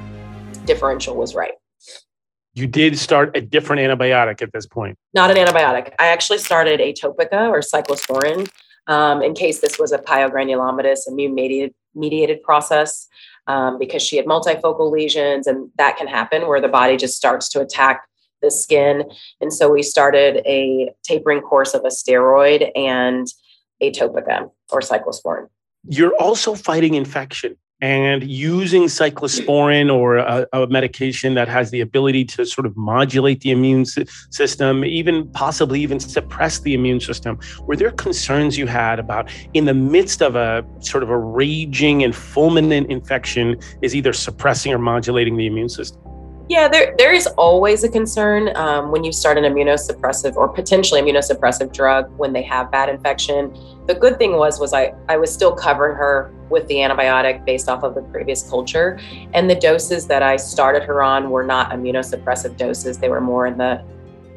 [0.66, 1.54] differential was right.
[2.54, 4.98] You did start a different antibiotic at this point.
[5.14, 5.94] Not an antibiotic.
[5.98, 8.50] I actually started Atopica or cyclosporin
[8.86, 13.08] um, in case this was a pyogranulomatous immune mediated, mediated process
[13.46, 17.48] um, because she had multifocal lesions and that can happen where the body just starts
[17.48, 18.06] to attack
[18.42, 19.04] the skin.
[19.40, 23.26] And so we started a tapering course of a steroid and
[23.82, 25.48] atopica or cyclosporin.
[25.88, 32.24] You're also fighting infection and using cyclosporin or a, a, medication that has the ability
[32.24, 37.40] to sort of modulate the immune system, even possibly even suppress the immune system.
[37.62, 42.04] Were there concerns you had about in the midst of a sort of a raging
[42.04, 46.00] and fulminant infection is either suppressing or modulating the immune system?
[46.52, 51.00] Yeah, there there is always a concern um, when you start an immunosuppressive or potentially
[51.00, 53.56] immunosuppressive drug when they have bad infection.
[53.86, 57.70] The good thing was was I I was still covering her with the antibiotic based
[57.70, 59.00] off of the previous culture,
[59.32, 62.98] and the doses that I started her on were not immunosuppressive doses.
[62.98, 63.82] They were more in the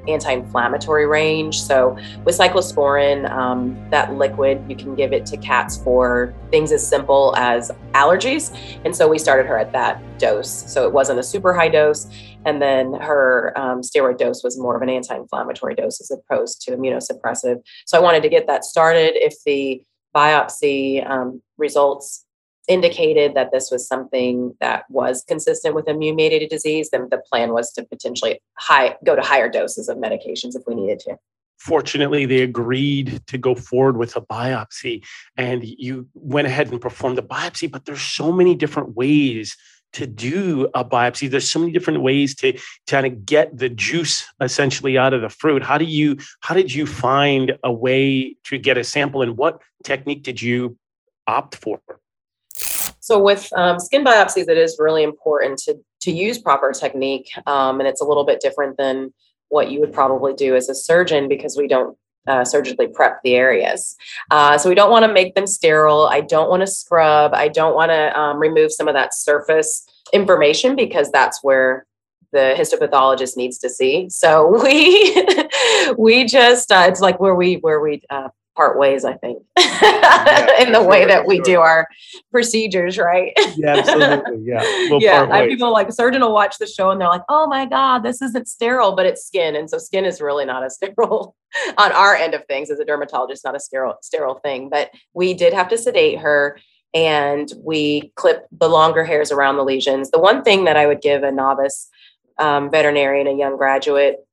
[0.07, 1.61] anti-inflammatory range.
[1.61, 6.87] So with cyclosporin, um, that liquid, you can give it to cats for things as
[6.87, 8.55] simple as allergies.
[8.85, 10.71] And so we started her at that dose.
[10.71, 12.07] So it wasn't a super high dose.
[12.45, 16.71] And then her um, steroid dose was more of an anti-inflammatory dose as opposed to
[16.71, 17.61] immunosuppressive.
[17.85, 19.13] So I wanted to get that started.
[19.15, 19.81] If the
[20.15, 22.24] biopsy um, results
[22.67, 27.53] indicated that this was something that was consistent with immune mediated disease, then the plan
[27.53, 31.17] was to potentially high go to higher doses of medications if we needed to.
[31.57, 35.03] Fortunately, they agreed to go forward with a biopsy,
[35.37, 37.71] and you went ahead and performed the biopsy.
[37.71, 39.55] But there's so many different ways
[39.93, 41.29] to do a biopsy.
[41.29, 45.29] There's so many different ways to, kind of get the juice essentially out of the
[45.29, 45.63] fruit.
[45.63, 49.61] How do you how did you find a way to get a sample, and what
[49.83, 50.77] technique did you
[51.25, 51.79] opt for?
[53.05, 57.79] So with um, skin biopsies, it is really important to to use proper technique, um,
[57.79, 59.13] and it's a little bit different than
[59.49, 63.35] what you would probably do as a surgeon because we don't uh, surgically prep the
[63.35, 63.95] areas.
[64.31, 66.07] Uh, so we don't want to make them sterile.
[66.07, 67.35] I don't want to scrub.
[67.35, 71.85] I don't want to um, remove some of that surface information because that's where
[72.31, 74.09] the histopathologist needs to see.
[74.09, 75.15] So we
[75.95, 80.61] we just uh, it's like where we where we uh, part ways, I think, yeah,
[80.61, 81.43] in the way sure, that we sure.
[81.43, 81.87] do our
[82.31, 83.33] procedures, right?
[83.55, 84.43] yeah, absolutely.
[84.45, 84.63] Yeah.
[84.89, 85.27] We'll yeah.
[85.31, 88.21] I people like surgeon will watch the show and they're like, oh my God, this
[88.21, 89.55] isn't sterile, but it's skin.
[89.55, 91.35] And so skin is really not a sterile
[91.77, 94.69] on our end of things as a dermatologist, not a sterile, sterile thing.
[94.69, 96.59] But we did have to sedate her
[96.93, 100.11] and we clip the longer hairs around the lesions.
[100.11, 101.89] The one thing that I would give a novice
[102.37, 104.25] um, veterinarian, a young graduate,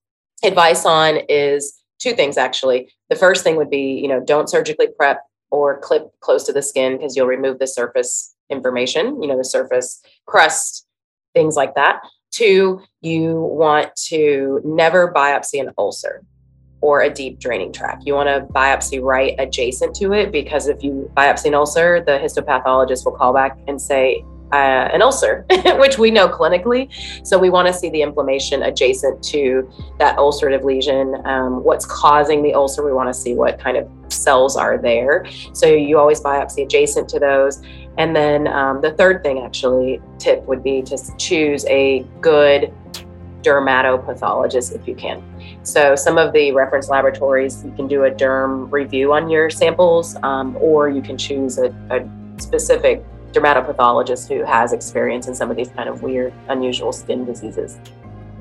[0.43, 2.93] advice on is two things actually.
[3.13, 5.21] The first thing would be, you know, don't surgically prep
[5.51, 9.45] or clip close to the skin because you'll remove the surface information, you know, the
[9.45, 10.87] surface crust,
[11.35, 12.01] things like that.
[12.31, 16.25] Two, you want to never biopsy an ulcer
[16.81, 18.05] or a deep draining tract.
[18.07, 22.13] You want to biopsy right adjacent to it because if you biopsy an ulcer, the
[22.13, 25.47] histopathologist will call back and say, uh, an ulcer,
[25.79, 26.89] which we know clinically.
[27.27, 31.15] So we want to see the inflammation adjacent to that ulcerative lesion.
[31.25, 32.85] Um, what's causing the ulcer?
[32.85, 35.27] We want to see what kind of cells are there.
[35.53, 37.63] So you always biopsy adjacent to those.
[37.99, 42.73] And then um, the third thing, actually, tip would be to choose a good
[43.43, 45.23] dermatopathologist if you can.
[45.63, 50.17] So some of the reference laboratories, you can do a derm review on your samples,
[50.23, 52.09] um, or you can choose a, a
[52.41, 57.79] specific dermatopathologist who has experience in some of these kind of weird, unusual skin diseases.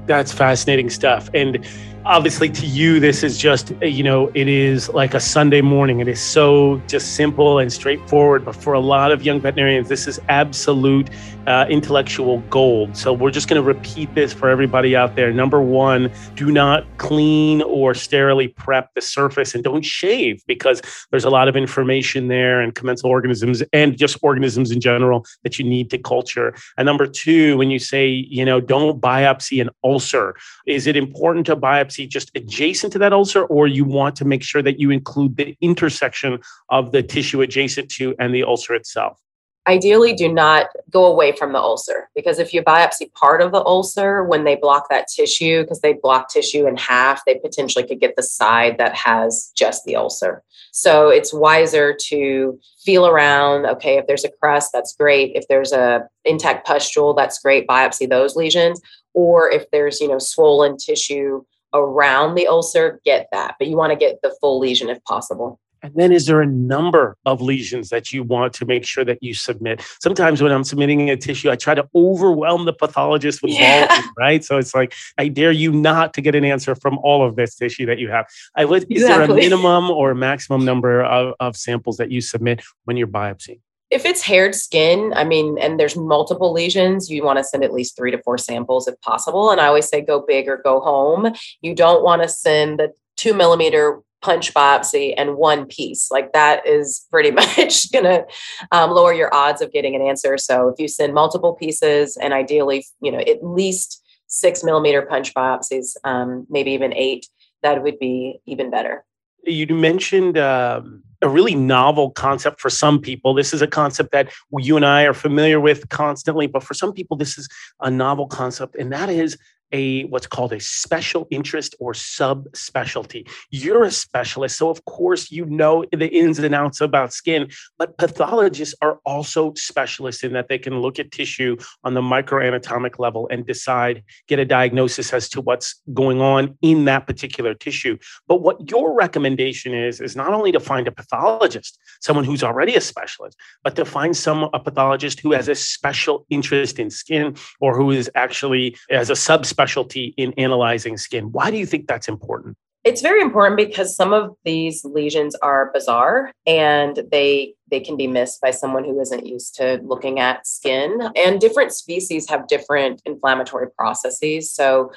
[0.05, 1.29] That's fascinating stuff.
[1.33, 1.65] And
[2.05, 5.99] obviously to you this is just you know it is like a sunday morning.
[5.99, 10.07] It is so just simple and straightforward but for a lot of young veterinarians this
[10.07, 11.09] is absolute
[11.47, 12.95] uh, intellectual gold.
[12.95, 15.31] So we're just going to repeat this for everybody out there.
[15.31, 21.25] Number one do not clean or sterilely prep the surface and don't shave because there's
[21.25, 25.65] a lot of information there and commensal organisms and just organisms in general that you
[25.65, 26.55] need to culture.
[26.77, 30.35] And number two when you say you know don't biopsy an ulcer
[30.65, 34.25] is it important to biopsy biopsy just adjacent to that ulcer, or you want to
[34.25, 38.73] make sure that you include the intersection of the tissue adjacent to and the ulcer
[38.73, 39.19] itself?
[39.67, 43.63] Ideally, do not go away from the ulcer because if you biopsy part of the
[43.63, 47.99] ulcer, when they block that tissue, because they block tissue in half, they potentially could
[47.99, 50.41] get the side that has just the ulcer.
[50.71, 53.67] So it's wiser to feel around.
[53.67, 55.33] Okay, if there's a crust, that's great.
[55.35, 57.67] If there's a intact pustule, that's great.
[57.67, 58.81] Biopsy those lesions.
[59.13, 63.91] Or if there's you know swollen tissue around the ulcer, get that, but you want
[63.91, 65.59] to get the full lesion if possible.
[65.83, 69.17] And then is there a number of lesions that you want to make sure that
[69.21, 69.81] you submit?
[69.99, 73.87] Sometimes when I'm submitting a tissue, I try to overwhelm the pathologist with yeah.
[73.87, 74.43] volume, right?
[74.43, 77.55] So it's like, I dare you not to get an answer from all of this
[77.55, 78.27] tissue that you have.
[78.55, 78.95] I would, exactly.
[78.97, 83.07] Is there a minimum or maximum number of, of samples that you submit when you're
[83.07, 83.59] biopsying?
[83.91, 87.73] If it's haired skin, I mean, and there's multiple lesions, you want to send at
[87.73, 89.51] least three to four samples if possible.
[89.51, 91.33] And I always say go big or go home.
[91.59, 96.09] You don't want to send the two millimeter punch biopsy and one piece.
[96.09, 98.25] Like that is pretty much going to
[98.71, 100.37] um, lower your odds of getting an answer.
[100.37, 105.33] So if you send multiple pieces and ideally, you know, at least six millimeter punch
[105.33, 107.27] biopsies, um, maybe even eight,
[107.61, 109.03] that would be even better.
[109.43, 113.33] You mentioned um, a really novel concept for some people.
[113.33, 116.93] This is a concept that you and I are familiar with constantly, but for some
[116.93, 117.47] people, this is
[117.79, 119.37] a novel concept, and that is
[119.71, 123.27] a what's called a special interest or subspecialty.
[123.49, 127.97] You're a specialist, so of course you know the ins and outs about skin, but
[127.97, 133.27] pathologists are also specialists in that they can look at tissue on the microanatomic level
[133.31, 137.97] and decide, get a diagnosis as to what's going on in that particular tissue.
[138.27, 142.75] But what your recommendation is is not only to find a pathologist, someone who's already
[142.75, 147.35] a specialist, but to find some a pathologist who has a special interest in skin
[147.59, 151.31] or who is actually as a subspecialty specialty in analyzing skin.
[151.31, 152.57] Why do you think that's important?
[152.83, 158.07] It's very important because some of these lesions are bizarre and they they can be
[158.07, 160.99] missed by someone who isn't used to looking at skin.
[161.15, 164.51] And different species have different inflammatory processes.
[164.51, 164.91] So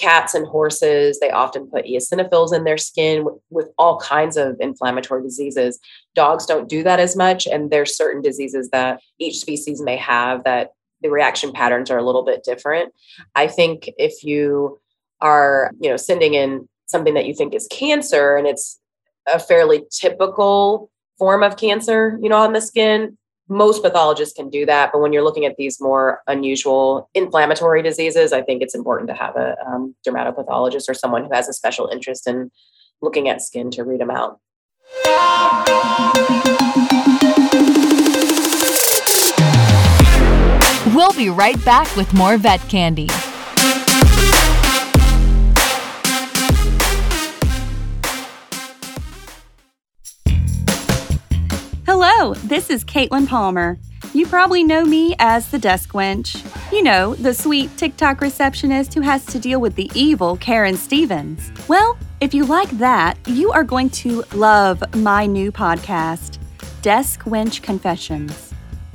[0.00, 4.56] cats and horses, they often put eosinophils in their skin with, with, all kinds of
[4.60, 5.78] inflammatory diseases.
[6.14, 7.46] Dogs don't do that as much.
[7.46, 12.04] And there's certain diseases that each species may have that the reaction patterns are a
[12.04, 12.92] little bit different.
[13.34, 14.80] I think if you
[15.20, 18.80] are, you know, sending in something that you think is cancer and it's
[19.32, 23.16] a fairly typical form of cancer, you know, on the skin,
[23.48, 24.90] most pathologists can do that.
[24.92, 29.14] But when you're looking at these more unusual inflammatory diseases, I think it's important to
[29.14, 32.50] have a um, dermatopathologist or someone who has a special interest in
[33.00, 34.40] looking at skin to read them out.
[40.96, 43.06] We'll be right back with more vet candy.
[51.84, 53.78] Hello, this is Caitlin Palmer.
[54.14, 56.42] You probably know me as the desk wench.
[56.72, 61.52] You know, the sweet TikTok receptionist who has to deal with the evil Karen Stevens.
[61.68, 66.38] Well, if you like that, you are going to love my new podcast,
[66.80, 68.45] Desk Wench Confessions.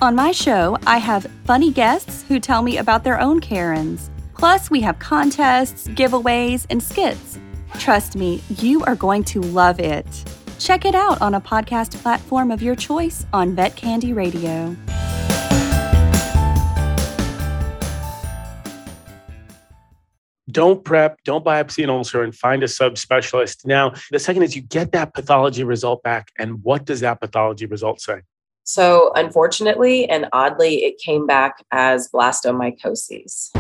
[0.01, 4.09] On my show, I have funny guests who tell me about their own Karens.
[4.35, 7.37] Plus, we have contests, giveaways, and skits.
[7.77, 10.07] Trust me, you are going to love it.
[10.57, 14.75] Check it out on a podcast platform of your choice on Vet Candy Radio.
[20.49, 23.65] don't prep, don't biopsy an ulcer, and find a subspecialist.
[23.65, 26.29] Now, the second is you get that pathology result back.
[26.37, 28.21] And what does that pathology result say?
[28.63, 33.51] So, unfortunately and oddly, it came back as blastomycosis.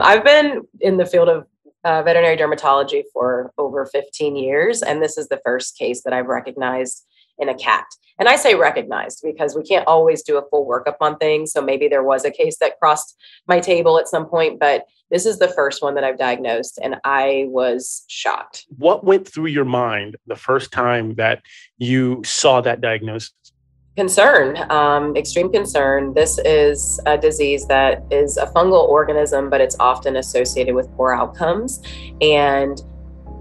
[0.00, 1.46] I've been in the field of
[1.84, 6.26] uh, veterinary dermatology for over 15 years, and this is the first case that I've
[6.26, 7.06] recognized
[7.38, 7.84] in a cat.
[8.18, 11.52] And I say recognized because we can't always do a full workup on things.
[11.52, 13.16] So maybe there was a case that crossed
[13.48, 16.96] my table at some point, but this is the first one that I've diagnosed and
[17.04, 18.66] I was shocked.
[18.78, 21.42] What went through your mind the first time that
[21.78, 23.32] you saw that diagnosis?
[23.96, 26.14] Concern, um, extreme concern.
[26.14, 31.12] This is a disease that is a fungal organism, but it's often associated with poor
[31.12, 31.80] outcomes.
[32.20, 32.80] And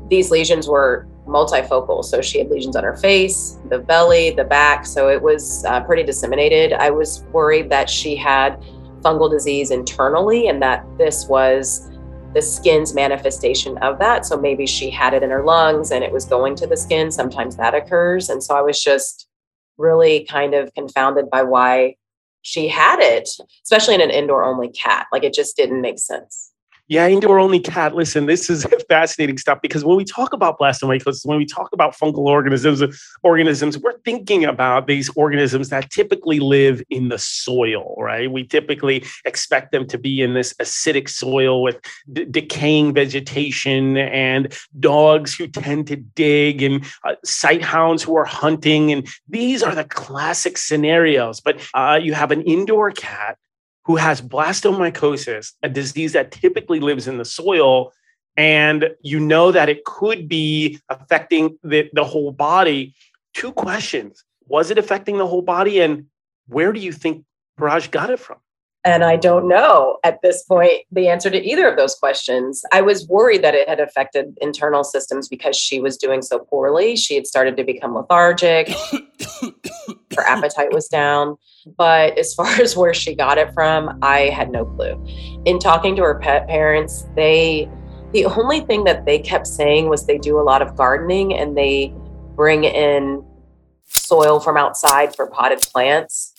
[0.10, 2.04] these lesions were multifocal.
[2.04, 4.86] So she had lesions on her face, the belly, the back.
[4.86, 6.74] So it was uh, pretty disseminated.
[6.74, 8.62] I was worried that she had
[9.02, 11.90] fungal disease internally and that this was
[12.34, 14.26] the skin's manifestation of that.
[14.26, 17.12] So maybe she had it in her lungs and it was going to the skin.
[17.12, 18.30] Sometimes that occurs.
[18.30, 19.28] And so I was just
[19.78, 21.96] really kind of confounded by why
[22.42, 23.30] she had it,
[23.64, 25.08] especially in an indoor only cat.
[25.12, 26.53] Like it just didn't make sense.
[26.90, 27.96] Yeah, indoor only cat.
[27.96, 31.96] Listen, this is fascinating stuff because when we talk about blastomycosis, when we talk about
[31.96, 32.84] fungal organisms,
[33.24, 38.30] organisms, we're thinking about these organisms that typically live in the soil, right?
[38.30, 41.80] We typically expect them to be in this acidic soil with
[42.12, 48.92] d- decaying vegetation and dogs who tend to dig and uh, sighthounds who are hunting.
[48.92, 51.40] And these are the classic scenarios.
[51.40, 53.38] But uh, you have an indoor cat
[53.86, 57.92] who has blastomycosis, a disease that typically lives in the soil,
[58.38, 62.96] and you know that it could be affecting the, the whole body.
[63.34, 65.80] Two questions Was it affecting the whole body?
[65.80, 66.06] And
[66.48, 67.26] where do you think
[67.60, 68.38] Paraj got it from?
[68.86, 72.64] And I don't know at this point the answer to either of those questions.
[72.74, 76.98] I was worried that it had affected internal systems because she was doing so poorly.
[76.98, 78.70] She had started to become lethargic,
[80.18, 81.38] her appetite was down.
[81.78, 85.04] But as far as where she got it from, I had no clue.
[85.46, 87.70] In talking to her pet parents, they,
[88.12, 91.58] the only thing that they kept saying was they do a lot of gardening and
[91.58, 91.94] they
[92.36, 93.24] bring in
[93.86, 96.34] soil from outside for potted plants.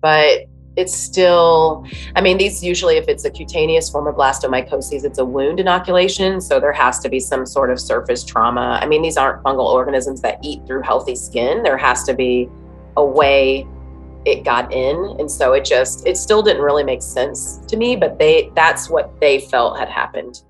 [0.00, 1.86] But it's still
[2.16, 6.40] i mean these usually if it's a cutaneous form of blastomycosis it's a wound inoculation
[6.40, 9.66] so there has to be some sort of surface trauma i mean these aren't fungal
[9.66, 12.48] organisms that eat through healthy skin there has to be
[12.96, 13.66] a way
[14.24, 17.96] it got in and so it just it still didn't really make sense to me
[17.96, 20.42] but they that's what they felt had happened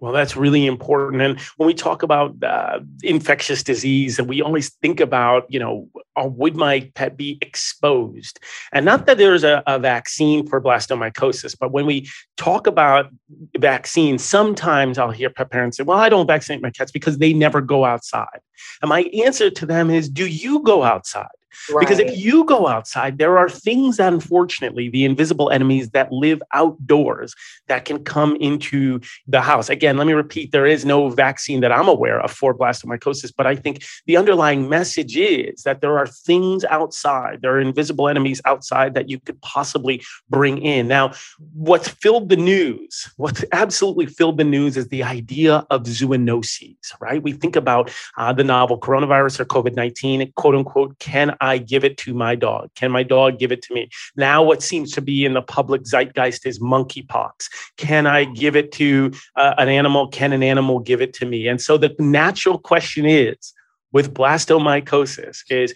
[0.00, 1.22] well, that's really important.
[1.22, 5.88] And when we talk about uh, infectious disease, and we always think about, you know,
[6.16, 8.38] uh, would my pet be exposed?
[8.72, 13.10] And not that there's a, a vaccine for blastomycosis, but when we talk about
[13.58, 17.32] vaccines, sometimes I'll hear pet parents say, well, I don't vaccinate my cats because they
[17.32, 18.40] never go outside.
[18.82, 21.26] And my answer to them is, do you go outside?
[21.70, 21.80] Right.
[21.80, 27.34] Because if you go outside, there are things unfortunately, the invisible enemies that live outdoors
[27.68, 29.68] that can come into the house.
[29.68, 33.46] Again, let me repeat there is no vaccine that I'm aware of for blastomycosis, but
[33.46, 38.40] I think the underlying message is that there are things outside, there are invisible enemies
[38.44, 40.88] outside that you could possibly bring in.
[40.88, 41.12] Now,
[41.54, 47.22] what's filled the news, what's absolutely filled the news is the idea of zoonoses, right?
[47.22, 51.84] We think about uh, the novel coronavirus or COVID 19, quote unquote, can I give
[51.84, 52.70] it to my dog?
[52.74, 53.88] Can my dog give it to me?
[54.16, 57.48] Now, what seems to be in the public zeitgeist is monkeypox.
[57.76, 60.08] Can I give it to uh, an animal?
[60.08, 61.48] Can an animal give it to me?
[61.48, 63.52] And so the natural question is
[63.92, 65.74] with blastomycosis is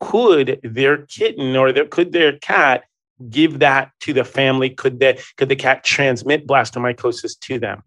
[0.00, 2.84] could their kitten or their, could their cat
[3.30, 4.70] give that to the family?
[4.70, 7.82] Could that could the cat transmit blastomycosis to them?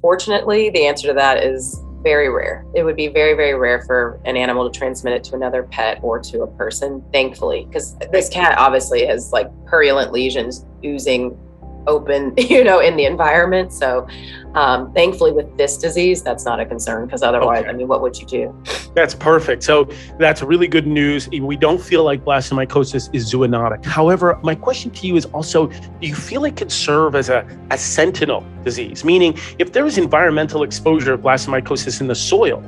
[0.00, 2.64] Fortunately, the answer to that is very rare.
[2.74, 5.98] It would be very, very rare for an animal to transmit it to another pet
[6.02, 11.38] or to a person, thankfully, because this cat obviously has like purulent lesions oozing
[11.86, 13.72] open, you know, in the environment.
[13.72, 14.06] So
[14.54, 17.70] um, thankfully with this disease, that's not a concern because otherwise, okay.
[17.70, 18.62] I mean, what would you do?
[18.94, 19.62] That's perfect.
[19.62, 21.28] So that's really good news.
[21.28, 23.84] We don't feel like blastomycosis is zoonotic.
[23.84, 27.46] However, my question to you is also, do you feel it could serve as a,
[27.70, 29.04] a sentinel disease?
[29.04, 32.62] Meaning if there is environmental exposure of blastomycosis in the soil,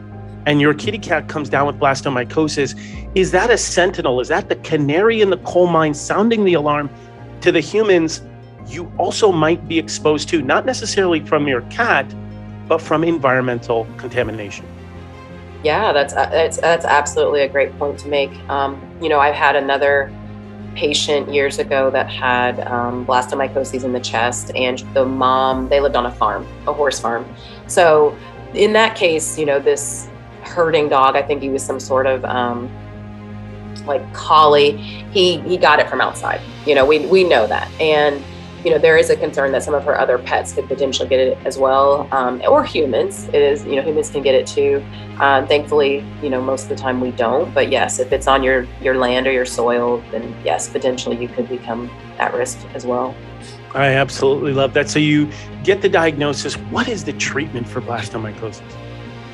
[0.47, 2.79] and your kitty cat comes down with blastomycosis,
[3.15, 4.21] is that a sentinel?
[4.21, 6.89] Is that the canary in the coal mine sounding the alarm
[7.43, 8.23] to the humans
[8.67, 12.07] you also might be exposed to, not necessarily from your cat,
[12.69, 14.67] but from environmental contamination.
[15.63, 18.31] Yeah, that's uh, that's that's absolutely a great point to make.
[18.49, 20.13] Um, you know, I've had another
[20.75, 25.97] patient years ago that had um, blastomycosis in the chest, and the mom they lived
[25.97, 27.27] on a farm, a horse farm.
[27.67, 28.17] So
[28.55, 30.09] in that case, you know, this
[30.43, 32.71] herding dog, I think he was some sort of um,
[33.87, 34.77] like collie.
[35.13, 36.41] He he got it from outside.
[36.67, 38.23] You know, we we know that, and
[38.65, 41.19] you know, there is a concern that some of her other pets could potentially get
[41.19, 43.29] it as well, um, or humans.
[43.29, 44.85] It is, you know, humans can get it too.
[45.19, 47.53] Um, thankfully, you know, most of the time we don't.
[47.55, 51.29] But yes, if it's on your your land or your soil, then yes, potentially you
[51.29, 53.15] could become at risk as well.
[53.75, 54.91] I absolutely love that.
[54.91, 55.31] So you
[55.65, 56.55] get the diagnosis.
[56.55, 58.63] What is the treatment for blastomycosis?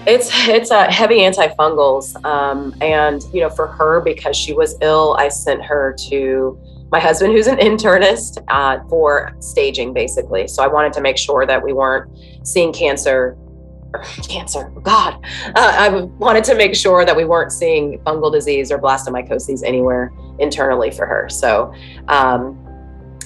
[0.06, 5.16] It's it's a heavy antifungals, um, and you know, for her because she was ill,
[5.18, 6.56] I sent her to
[6.90, 10.46] my husband, who's an internist, uh, for staging basically.
[10.48, 12.10] So I wanted to make sure that we weren't
[12.46, 13.36] seeing cancer.
[14.28, 15.14] Cancer, God.
[15.46, 20.12] Uh, I wanted to make sure that we weren't seeing fungal disease or blastomycosis anywhere
[20.38, 21.28] internally for her.
[21.30, 21.72] So,
[22.08, 22.62] um,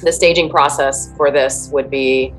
[0.02, 2.32] the staging process for this would be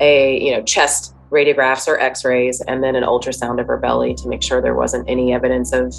[0.00, 4.28] a you know chest radiographs or x-rays and then an ultrasound of her belly to
[4.28, 5.94] make sure there wasn't any evidence of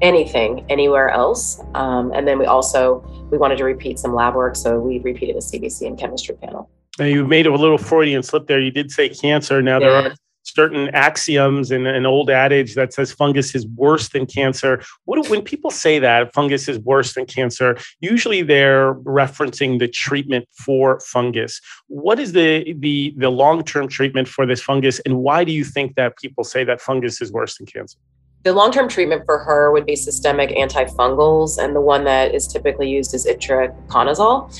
[0.00, 1.60] anything anywhere else.
[1.74, 5.36] Um, and then we also we wanted to repeat some lab work, so we repeated
[5.36, 6.70] a CBC and chemistry panel.
[6.98, 8.60] Now you made a little Freudian slip there.
[8.60, 9.62] You did say cancer.
[9.62, 9.86] Now yeah.
[9.86, 10.14] there are
[10.54, 14.82] certain axioms and an old adage that says fungus is worse than cancer.
[15.04, 20.48] What when people say that fungus is worse than cancer, usually they're referencing the treatment
[20.52, 21.60] for fungus.
[21.88, 25.96] What is the the the long-term treatment for this fungus and why do you think
[25.96, 27.98] that people say that fungus is worse than cancer?
[28.44, 32.46] The long term treatment for her would be systemic antifungals, and the one that is
[32.46, 34.54] typically used is itraconazole.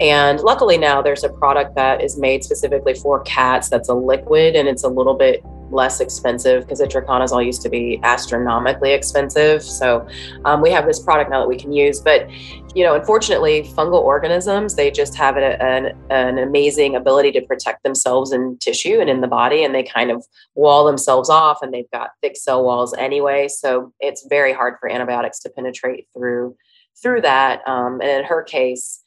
[0.00, 4.56] And luckily now there's a product that is made specifically for cats that's a liquid
[4.56, 9.62] and it's a little bit less expensive because itraconazole used to be astronomically expensive.
[9.62, 10.06] So
[10.44, 12.00] um, we have this product now that we can use.
[12.00, 12.30] But
[12.74, 17.82] you know, unfortunately, fungal organisms they just have a, an, an amazing ability to protect
[17.84, 21.72] themselves in tissue and in the body, and they kind of wall themselves off, and
[21.72, 23.48] they've got thick cell walls anyway.
[23.48, 26.56] So it's very hard for antibiotics to penetrate through
[27.00, 27.66] through that.
[27.66, 29.04] Um, and in her case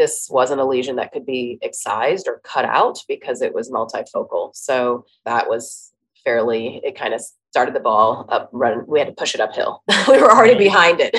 [0.00, 4.50] this wasn't a lesion that could be excised or cut out because it was multifocal.
[4.54, 5.92] So that was
[6.24, 8.84] fairly, it kind of started the ball up run.
[8.86, 9.82] We had to push it uphill.
[10.08, 11.16] we were already behind it.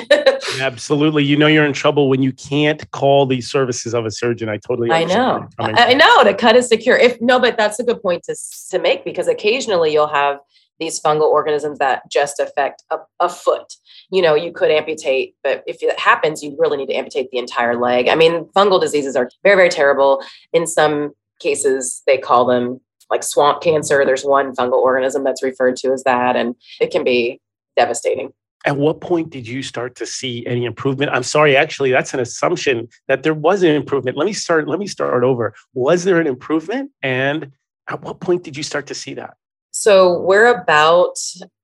[0.60, 1.24] Absolutely.
[1.24, 4.48] You know, you're in trouble when you can't call the services of a surgeon.
[4.48, 5.48] I totally I know.
[5.58, 6.96] I, I know to cut is secure.
[6.96, 8.36] If no, but that's a good point to,
[8.70, 10.38] to make because occasionally you'll have
[10.80, 13.74] these fungal organisms that just affect a, a, foot.
[14.10, 17.38] You know, you could amputate, but if it happens, you really need to amputate the
[17.38, 18.08] entire leg.
[18.08, 20.24] I mean, fungal diseases are very, very terrible.
[20.52, 22.80] In some cases, they call them
[23.12, 24.04] like swamp cancer.
[24.04, 27.40] There's one fungal organism that's referred to as that, and it can be
[27.76, 28.32] devastating.
[28.64, 31.10] At what point did you start to see any improvement?
[31.12, 34.16] I'm sorry, actually, that's an assumption that there was an improvement.
[34.16, 34.66] Let me start.
[34.66, 35.54] Let me start over.
[35.74, 37.52] Was there an improvement, and
[37.88, 39.34] at what point did you start to see that?
[39.72, 41.16] So we're about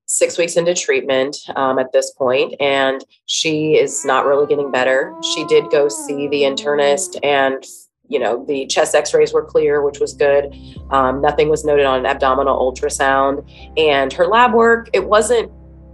[0.07, 5.15] six weeks into treatment um, at this point, and she is not really getting better.
[5.35, 7.65] She did go see the internist, and
[8.09, 10.55] you know the chest X-rays were clear, which was good.
[10.91, 15.51] Um, nothing was noted on an abdominal ultrasound, and her lab work it wasn't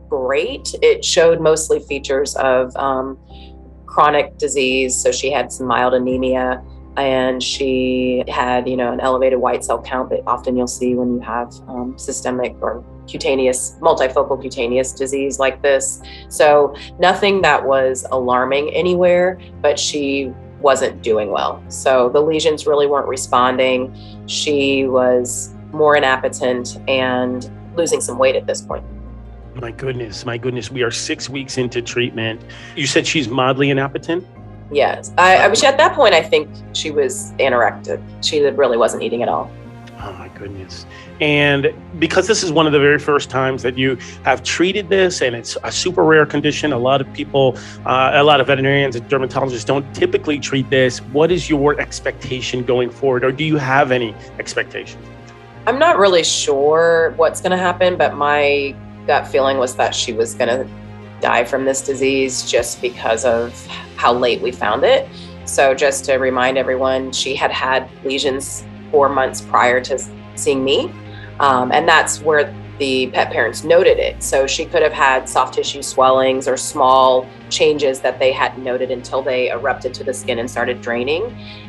[0.09, 0.75] great.
[0.83, 3.19] It showed mostly features of um,
[3.87, 6.63] chronic disease, so she had some mild anemia
[6.97, 11.15] and she had you know an elevated white cell count that often you'll see when
[11.15, 18.07] you have um, systemic or cutaneous multifocal cutaneous disease like this so nothing that was
[18.13, 20.33] alarming anywhere but she
[20.65, 23.95] wasn't doing well so the lesions really weren't responding
[24.27, 28.85] she was more inappetent and losing some weight at this point
[29.55, 32.41] my goodness my goodness we are six weeks into treatment
[32.75, 34.27] you said she's mildly inappetent
[34.73, 35.13] Yes.
[35.19, 38.03] I, I was at that point, I think she was anorectic.
[38.25, 39.51] She really wasn't eating at all.
[40.01, 40.87] Oh my goodness.
[41.21, 45.23] And because this is one of the very first times that you have treated this
[45.23, 47.57] and it's a super rare condition, a lot of people,
[47.87, 50.99] uh, a lot of veterinarians and dermatologists don't typically treat this.
[50.99, 55.07] What is your expectation going forward, or do you have any expectations?
[55.67, 58.75] I'm not really sure what's going to happen, but my
[59.07, 60.69] gut feeling was that she was going to
[61.21, 65.09] die from this disease just because of how late we found it.
[65.47, 69.99] So, just to remind everyone, she had had lesions four months prior to
[70.35, 70.93] seeing me.
[71.41, 74.23] Um, and that's where the pet parents noted it.
[74.23, 78.91] So, she could have had soft tissue swellings or small changes that they hadn't noted
[78.91, 81.25] until they erupted to the skin and started draining.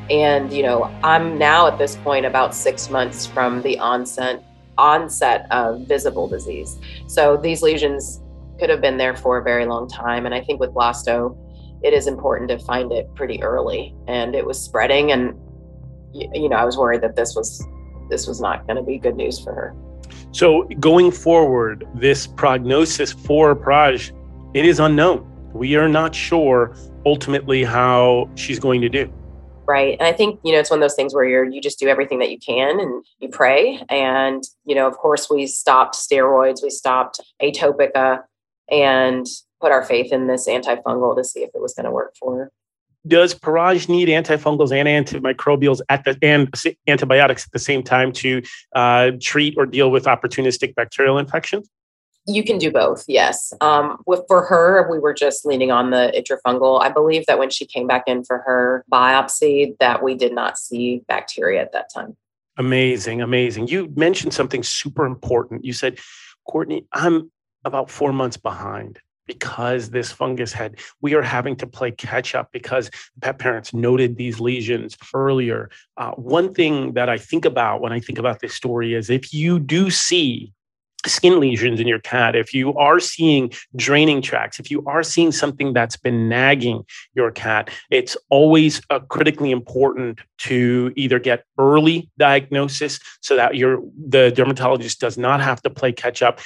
[0.09, 4.43] And, you know, I'm now at this point about six months from the onset
[4.77, 6.77] onset of visible disease.
[7.07, 8.21] So these lesions
[8.59, 10.25] could have been there for a very long time.
[10.25, 11.37] And I think with blasto,
[11.83, 13.95] it is important to find it pretty early.
[14.07, 15.39] And it was spreading, and
[16.13, 17.65] you know, I was worried that this was
[18.09, 19.75] this was not going to be good news for her.
[20.31, 24.11] So going forward, this prognosis for Praj,
[24.53, 25.25] it is unknown.
[25.53, 26.75] We are not sure
[27.05, 29.11] ultimately how she's going to do
[29.65, 31.79] right and i think you know it's one of those things where you're you just
[31.79, 35.95] do everything that you can and you pray and you know of course we stopped
[35.95, 38.23] steroids we stopped atopica
[38.69, 39.25] and
[39.61, 42.37] put our faith in this antifungal to see if it was going to work for
[42.37, 42.51] her
[43.07, 46.53] does Parage need antifungals and antimicrobials at the and
[46.87, 48.41] antibiotics at the same time to
[48.75, 51.69] uh, treat or deal with opportunistic bacterial infections?
[52.27, 53.53] You can do both, yes.
[53.61, 56.81] Um, with for her, we were just leaning on the itrafungal.
[56.81, 60.57] I believe that when she came back in for her biopsy, that we did not
[60.57, 62.17] see bacteria at that time.
[62.57, 63.67] Amazing, amazing.
[63.67, 65.65] You mentioned something super important.
[65.65, 65.99] You said,
[66.47, 67.31] Courtney, I'm
[67.63, 72.51] about four months behind because this fungus had we are having to play catch up
[72.51, 72.89] because
[73.21, 77.99] pet parents noted these lesions earlier uh, one thing that i think about when i
[77.99, 80.53] think about this story is if you do see
[81.07, 85.31] skin lesions in your cat, if you are seeing draining tracks, if you are seeing
[85.31, 92.09] something that's been nagging your cat, it's always uh, critically important to either get early
[92.17, 96.39] diagnosis so that your the dermatologist does not have to play catch up.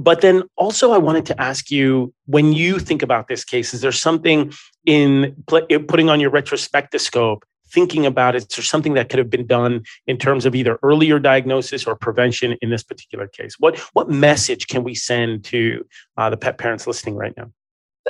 [0.00, 3.82] But then also, I wanted to ask you when you think about this case, is
[3.82, 4.50] there something
[4.86, 9.46] in putting on your retrospectoscope thinking about it, is there something that could have been
[9.46, 13.56] done in terms of either earlier diagnosis or prevention in this particular case?
[13.58, 15.84] What what message can we send to
[16.16, 17.52] uh, the pet parents listening right now?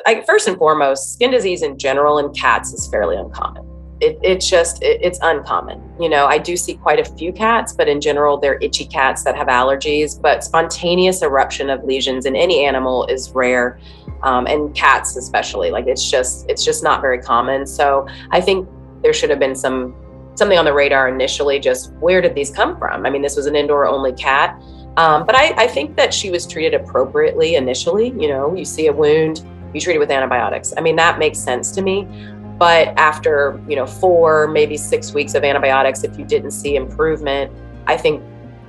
[0.07, 3.70] I, first and foremost, skin disease in general in cats is fairly uncommon.
[4.01, 5.83] It, it's just it, it's uncommon.
[6.01, 9.25] You know, I do see quite a few cats, but in general, they're itchy cats
[9.25, 10.21] that have allergies.
[10.21, 13.79] But spontaneous eruption of lesions in any animal is rare,
[14.23, 15.71] um, and cats especially.
[15.71, 17.67] Like it's just it's just not very common.
[17.67, 18.69] So I think
[19.03, 19.95] there should have been some
[20.35, 23.47] something on the radar initially just where did these come from i mean this was
[23.47, 24.59] an indoor only cat
[24.97, 28.87] um, but I, I think that she was treated appropriately initially you know you see
[28.87, 29.45] a wound
[29.75, 32.07] you treat it with antibiotics i mean that makes sense to me
[32.61, 37.51] but after you know four maybe six weeks of antibiotics if you didn't see improvement
[37.89, 38.23] i think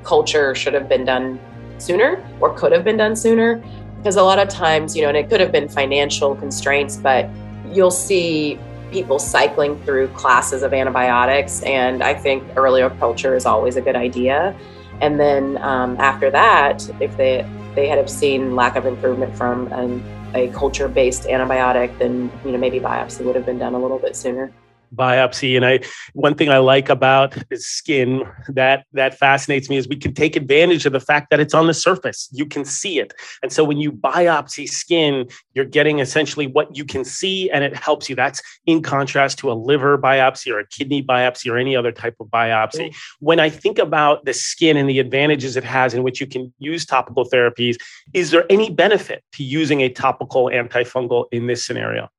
[0.04, 1.40] culture should have been done
[1.78, 3.64] sooner or could have been done sooner
[3.98, 7.30] because a lot of times you know and it could have been financial constraints but
[7.72, 8.58] you'll see
[8.92, 11.64] people cycling through classes of antibiotics.
[11.64, 14.56] And I think earlier culture is always a good idea.
[15.00, 19.72] And then um, after that, if they they had have seen lack of improvement from
[19.72, 23.80] an, a culture based antibiotic, then you know maybe biopsy would have been done a
[23.80, 24.52] little bit sooner
[24.96, 25.56] biopsy.
[25.56, 25.80] And i
[26.14, 30.86] one thing i like about skin that that fascinates me is we can take advantage
[30.86, 32.30] of the fact that it's on the surface.
[32.32, 33.14] You can see it.
[33.42, 37.76] And so when you biopsy skin you're getting essentially what you can see and it
[37.76, 38.16] helps you.
[38.16, 42.16] That's in contrast to a liver biopsy or a kidney biopsy or any other type
[42.20, 42.94] of biopsy.
[43.20, 46.54] When i think about the skin and the advantages it has in which you can
[46.60, 47.78] use topical therapies
[48.14, 52.10] is there any benefit to using a topical antifungal in this scenario?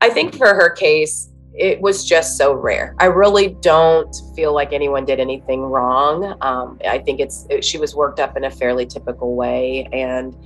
[0.00, 2.94] I think for her case, it was just so rare.
[2.98, 6.36] I really don't feel like anyone did anything wrong.
[6.40, 10.36] Um, I think it's it, she was worked up in a fairly typical way, and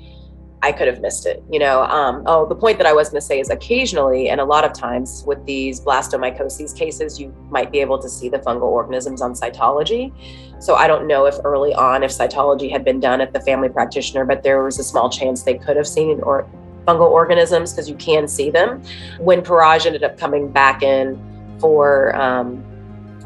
[0.62, 1.42] I could have missed it.
[1.50, 1.82] You know.
[1.82, 4.64] Um, oh, the point that I was going to say is occasionally, and a lot
[4.64, 9.20] of times with these blastomycosis cases, you might be able to see the fungal organisms
[9.20, 10.12] on cytology.
[10.62, 13.68] So I don't know if early on if cytology had been done at the family
[13.68, 16.48] practitioner, but there was a small chance they could have seen it or
[16.86, 18.82] fungal organisms because you can see them.
[19.18, 21.18] When Paraj ended up coming back in
[21.60, 22.62] for um,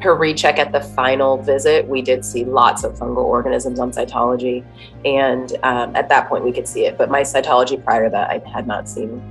[0.01, 4.65] her recheck at the final visit, we did see lots of fungal organisms on cytology.
[5.05, 6.99] And um, at that point, we could see it.
[6.99, 9.23] But my cytology prior to that, I had not seen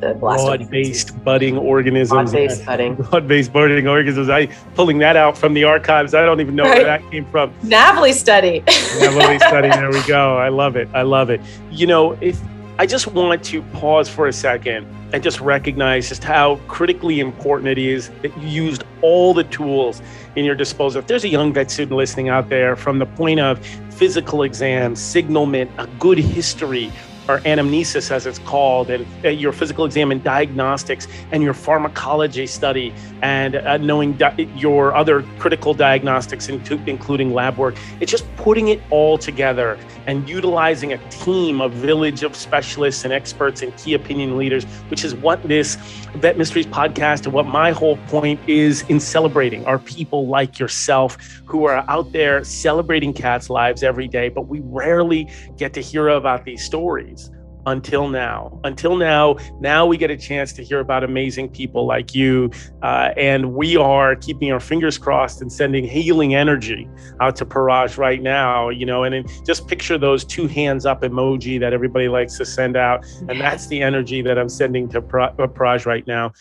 [0.00, 2.30] the broad-based budding organisms.
[2.32, 2.94] Broad-based budding.
[2.94, 4.28] Broad-based budding organisms.
[4.28, 6.14] I pulling that out from the archives.
[6.14, 6.78] I don't even know right.
[6.78, 7.52] where that came from.
[7.62, 8.62] NAVLE study.
[8.66, 9.68] NAVLE study.
[9.78, 10.36] There we go.
[10.36, 10.88] I love it.
[10.92, 11.40] I love it.
[11.70, 12.40] You know, if
[12.80, 17.70] I just want to pause for a second and just recognize just how critically important
[17.70, 20.00] it is that you used all the tools
[20.36, 21.00] in your disposal.
[21.00, 23.58] If there's a young vet student listening out there from the point of
[23.90, 26.92] physical exams, signalment, a good history,
[27.28, 32.46] or anamnesis as it's called, and uh, your physical exam and diagnostics, and your pharmacology
[32.46, 37.76] study, and uh, knowing di- your other critical diagnostics, including lab work.
[38.00, 43.12] It's just putting it all together and utilizing a team, a village of specialists and
[43.12, 45.76] experts and key opinion leaders, which is what this
[46.14, 51.18] Vet Mysteries podcast and what my whole point is in celebrating are people like yourself
[51.44, 56.08] who are out there celebrating cats' lives every day, but we rarely get to hear
[56.08, 57.30] about these stories
[57.66, 58.60] until now.
[58.64, 62.50] Until now, now we get a chance to hear about amazing people like you.
[62.82, 66.88] Uh, and we are keeping our fingers crossed and sending healing energy
[67.20, 71.02] out to Paraj right now, you know, and then just picture those two hands up
[71.02, 73.04] emoji that everybody likes to send out.
[73.28, 76.32] And that's the energy that I'm sending to uh, Paraj right now.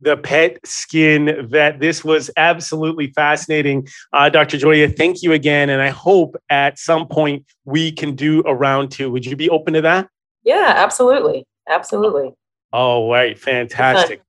[0.00, 1.80] The pet skin vet.
[1.80, 3.88] This was absolutely fascinating.
[4.12, 4.58] Uh, Dr.
[4.58, 5.70] Joya, thank you again.
[5.70, 9.10] And I hope at some point we can do a round two.
[9.10, 10.08] Would you be open to that?
[10.44, 11.46] Yeah, absolutely.
[11.68, 12.34] Absolutely.
[12.72, 13.38] All right.
[13.38, 14.20] Fantastic.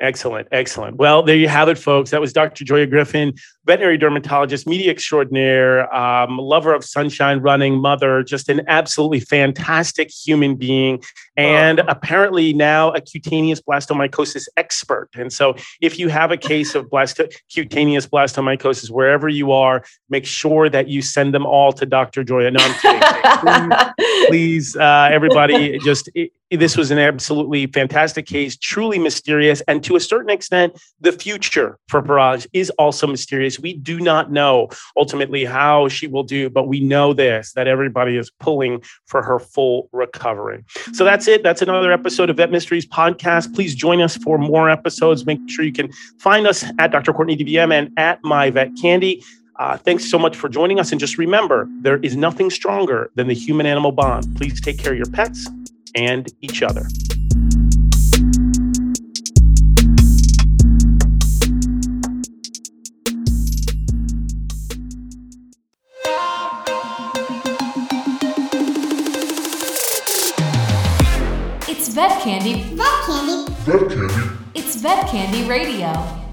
[0.00, 0.96] Excellent, excellent.
[0.96, 2.10] Well, there you have it, folks.
[2.10, 2.64] That was Dr.
[2.64, 3.34] Joya Griffin,
[3.66, 10.54] veterinary dermatologist, media extraordinaire, um, lover of sunshine, running mother, just an absolutely fantastic human
[10.54, 11.02] being,
[11.36, 15.08] and apparently now a cutaneous blastomycosis expert.
[15.14, 17.20] And so, if you have a case of blast-
[17.52, 22.24] cutaneous blastomycosis wherever you are, make sure that you send them all to Dr.
[22.24, 22.50] Joya.
[22.50, 22.60] No,
[23.40, 26.08] please, please uh, everybody, just.
[26.14, 29.60] It, this was an absolutely fantastic case, truly mysterious.
[29.62, 33.53] And to a certain extent, the future for Paraj is also mysterious.
[33.58, 38.16] We do not know ultimately how she will do, but we know this that everybody
[38.16, 40.64] is pulling for her full recovery.
[40.92, 41.42] So that's it.
[41.42, 43.54] That's another episode of Vet Mysteries podcast.
[43.54, 45.26] Please join us for more episodes.
[45.26, 47.12] Make sure you can find us at Dr.
[47.12, 49.22] Courtney DVM and at My Vet Candy.
[49.56, 50.90] Uh, thanks so much for joining us.
[50.90, 54.36] And just remember, there is nothing stronger than the human animal bond.
[54.36, 55.48] Please take care of your pets
[55.94, 56.86] and each other.
[72.24, 72.62] Candy.
[72.74, 73.52] Vet Candy.
[73.66, 74.36] Vet Candy.
[74.54, 76.23] It's Vet Candy Radio.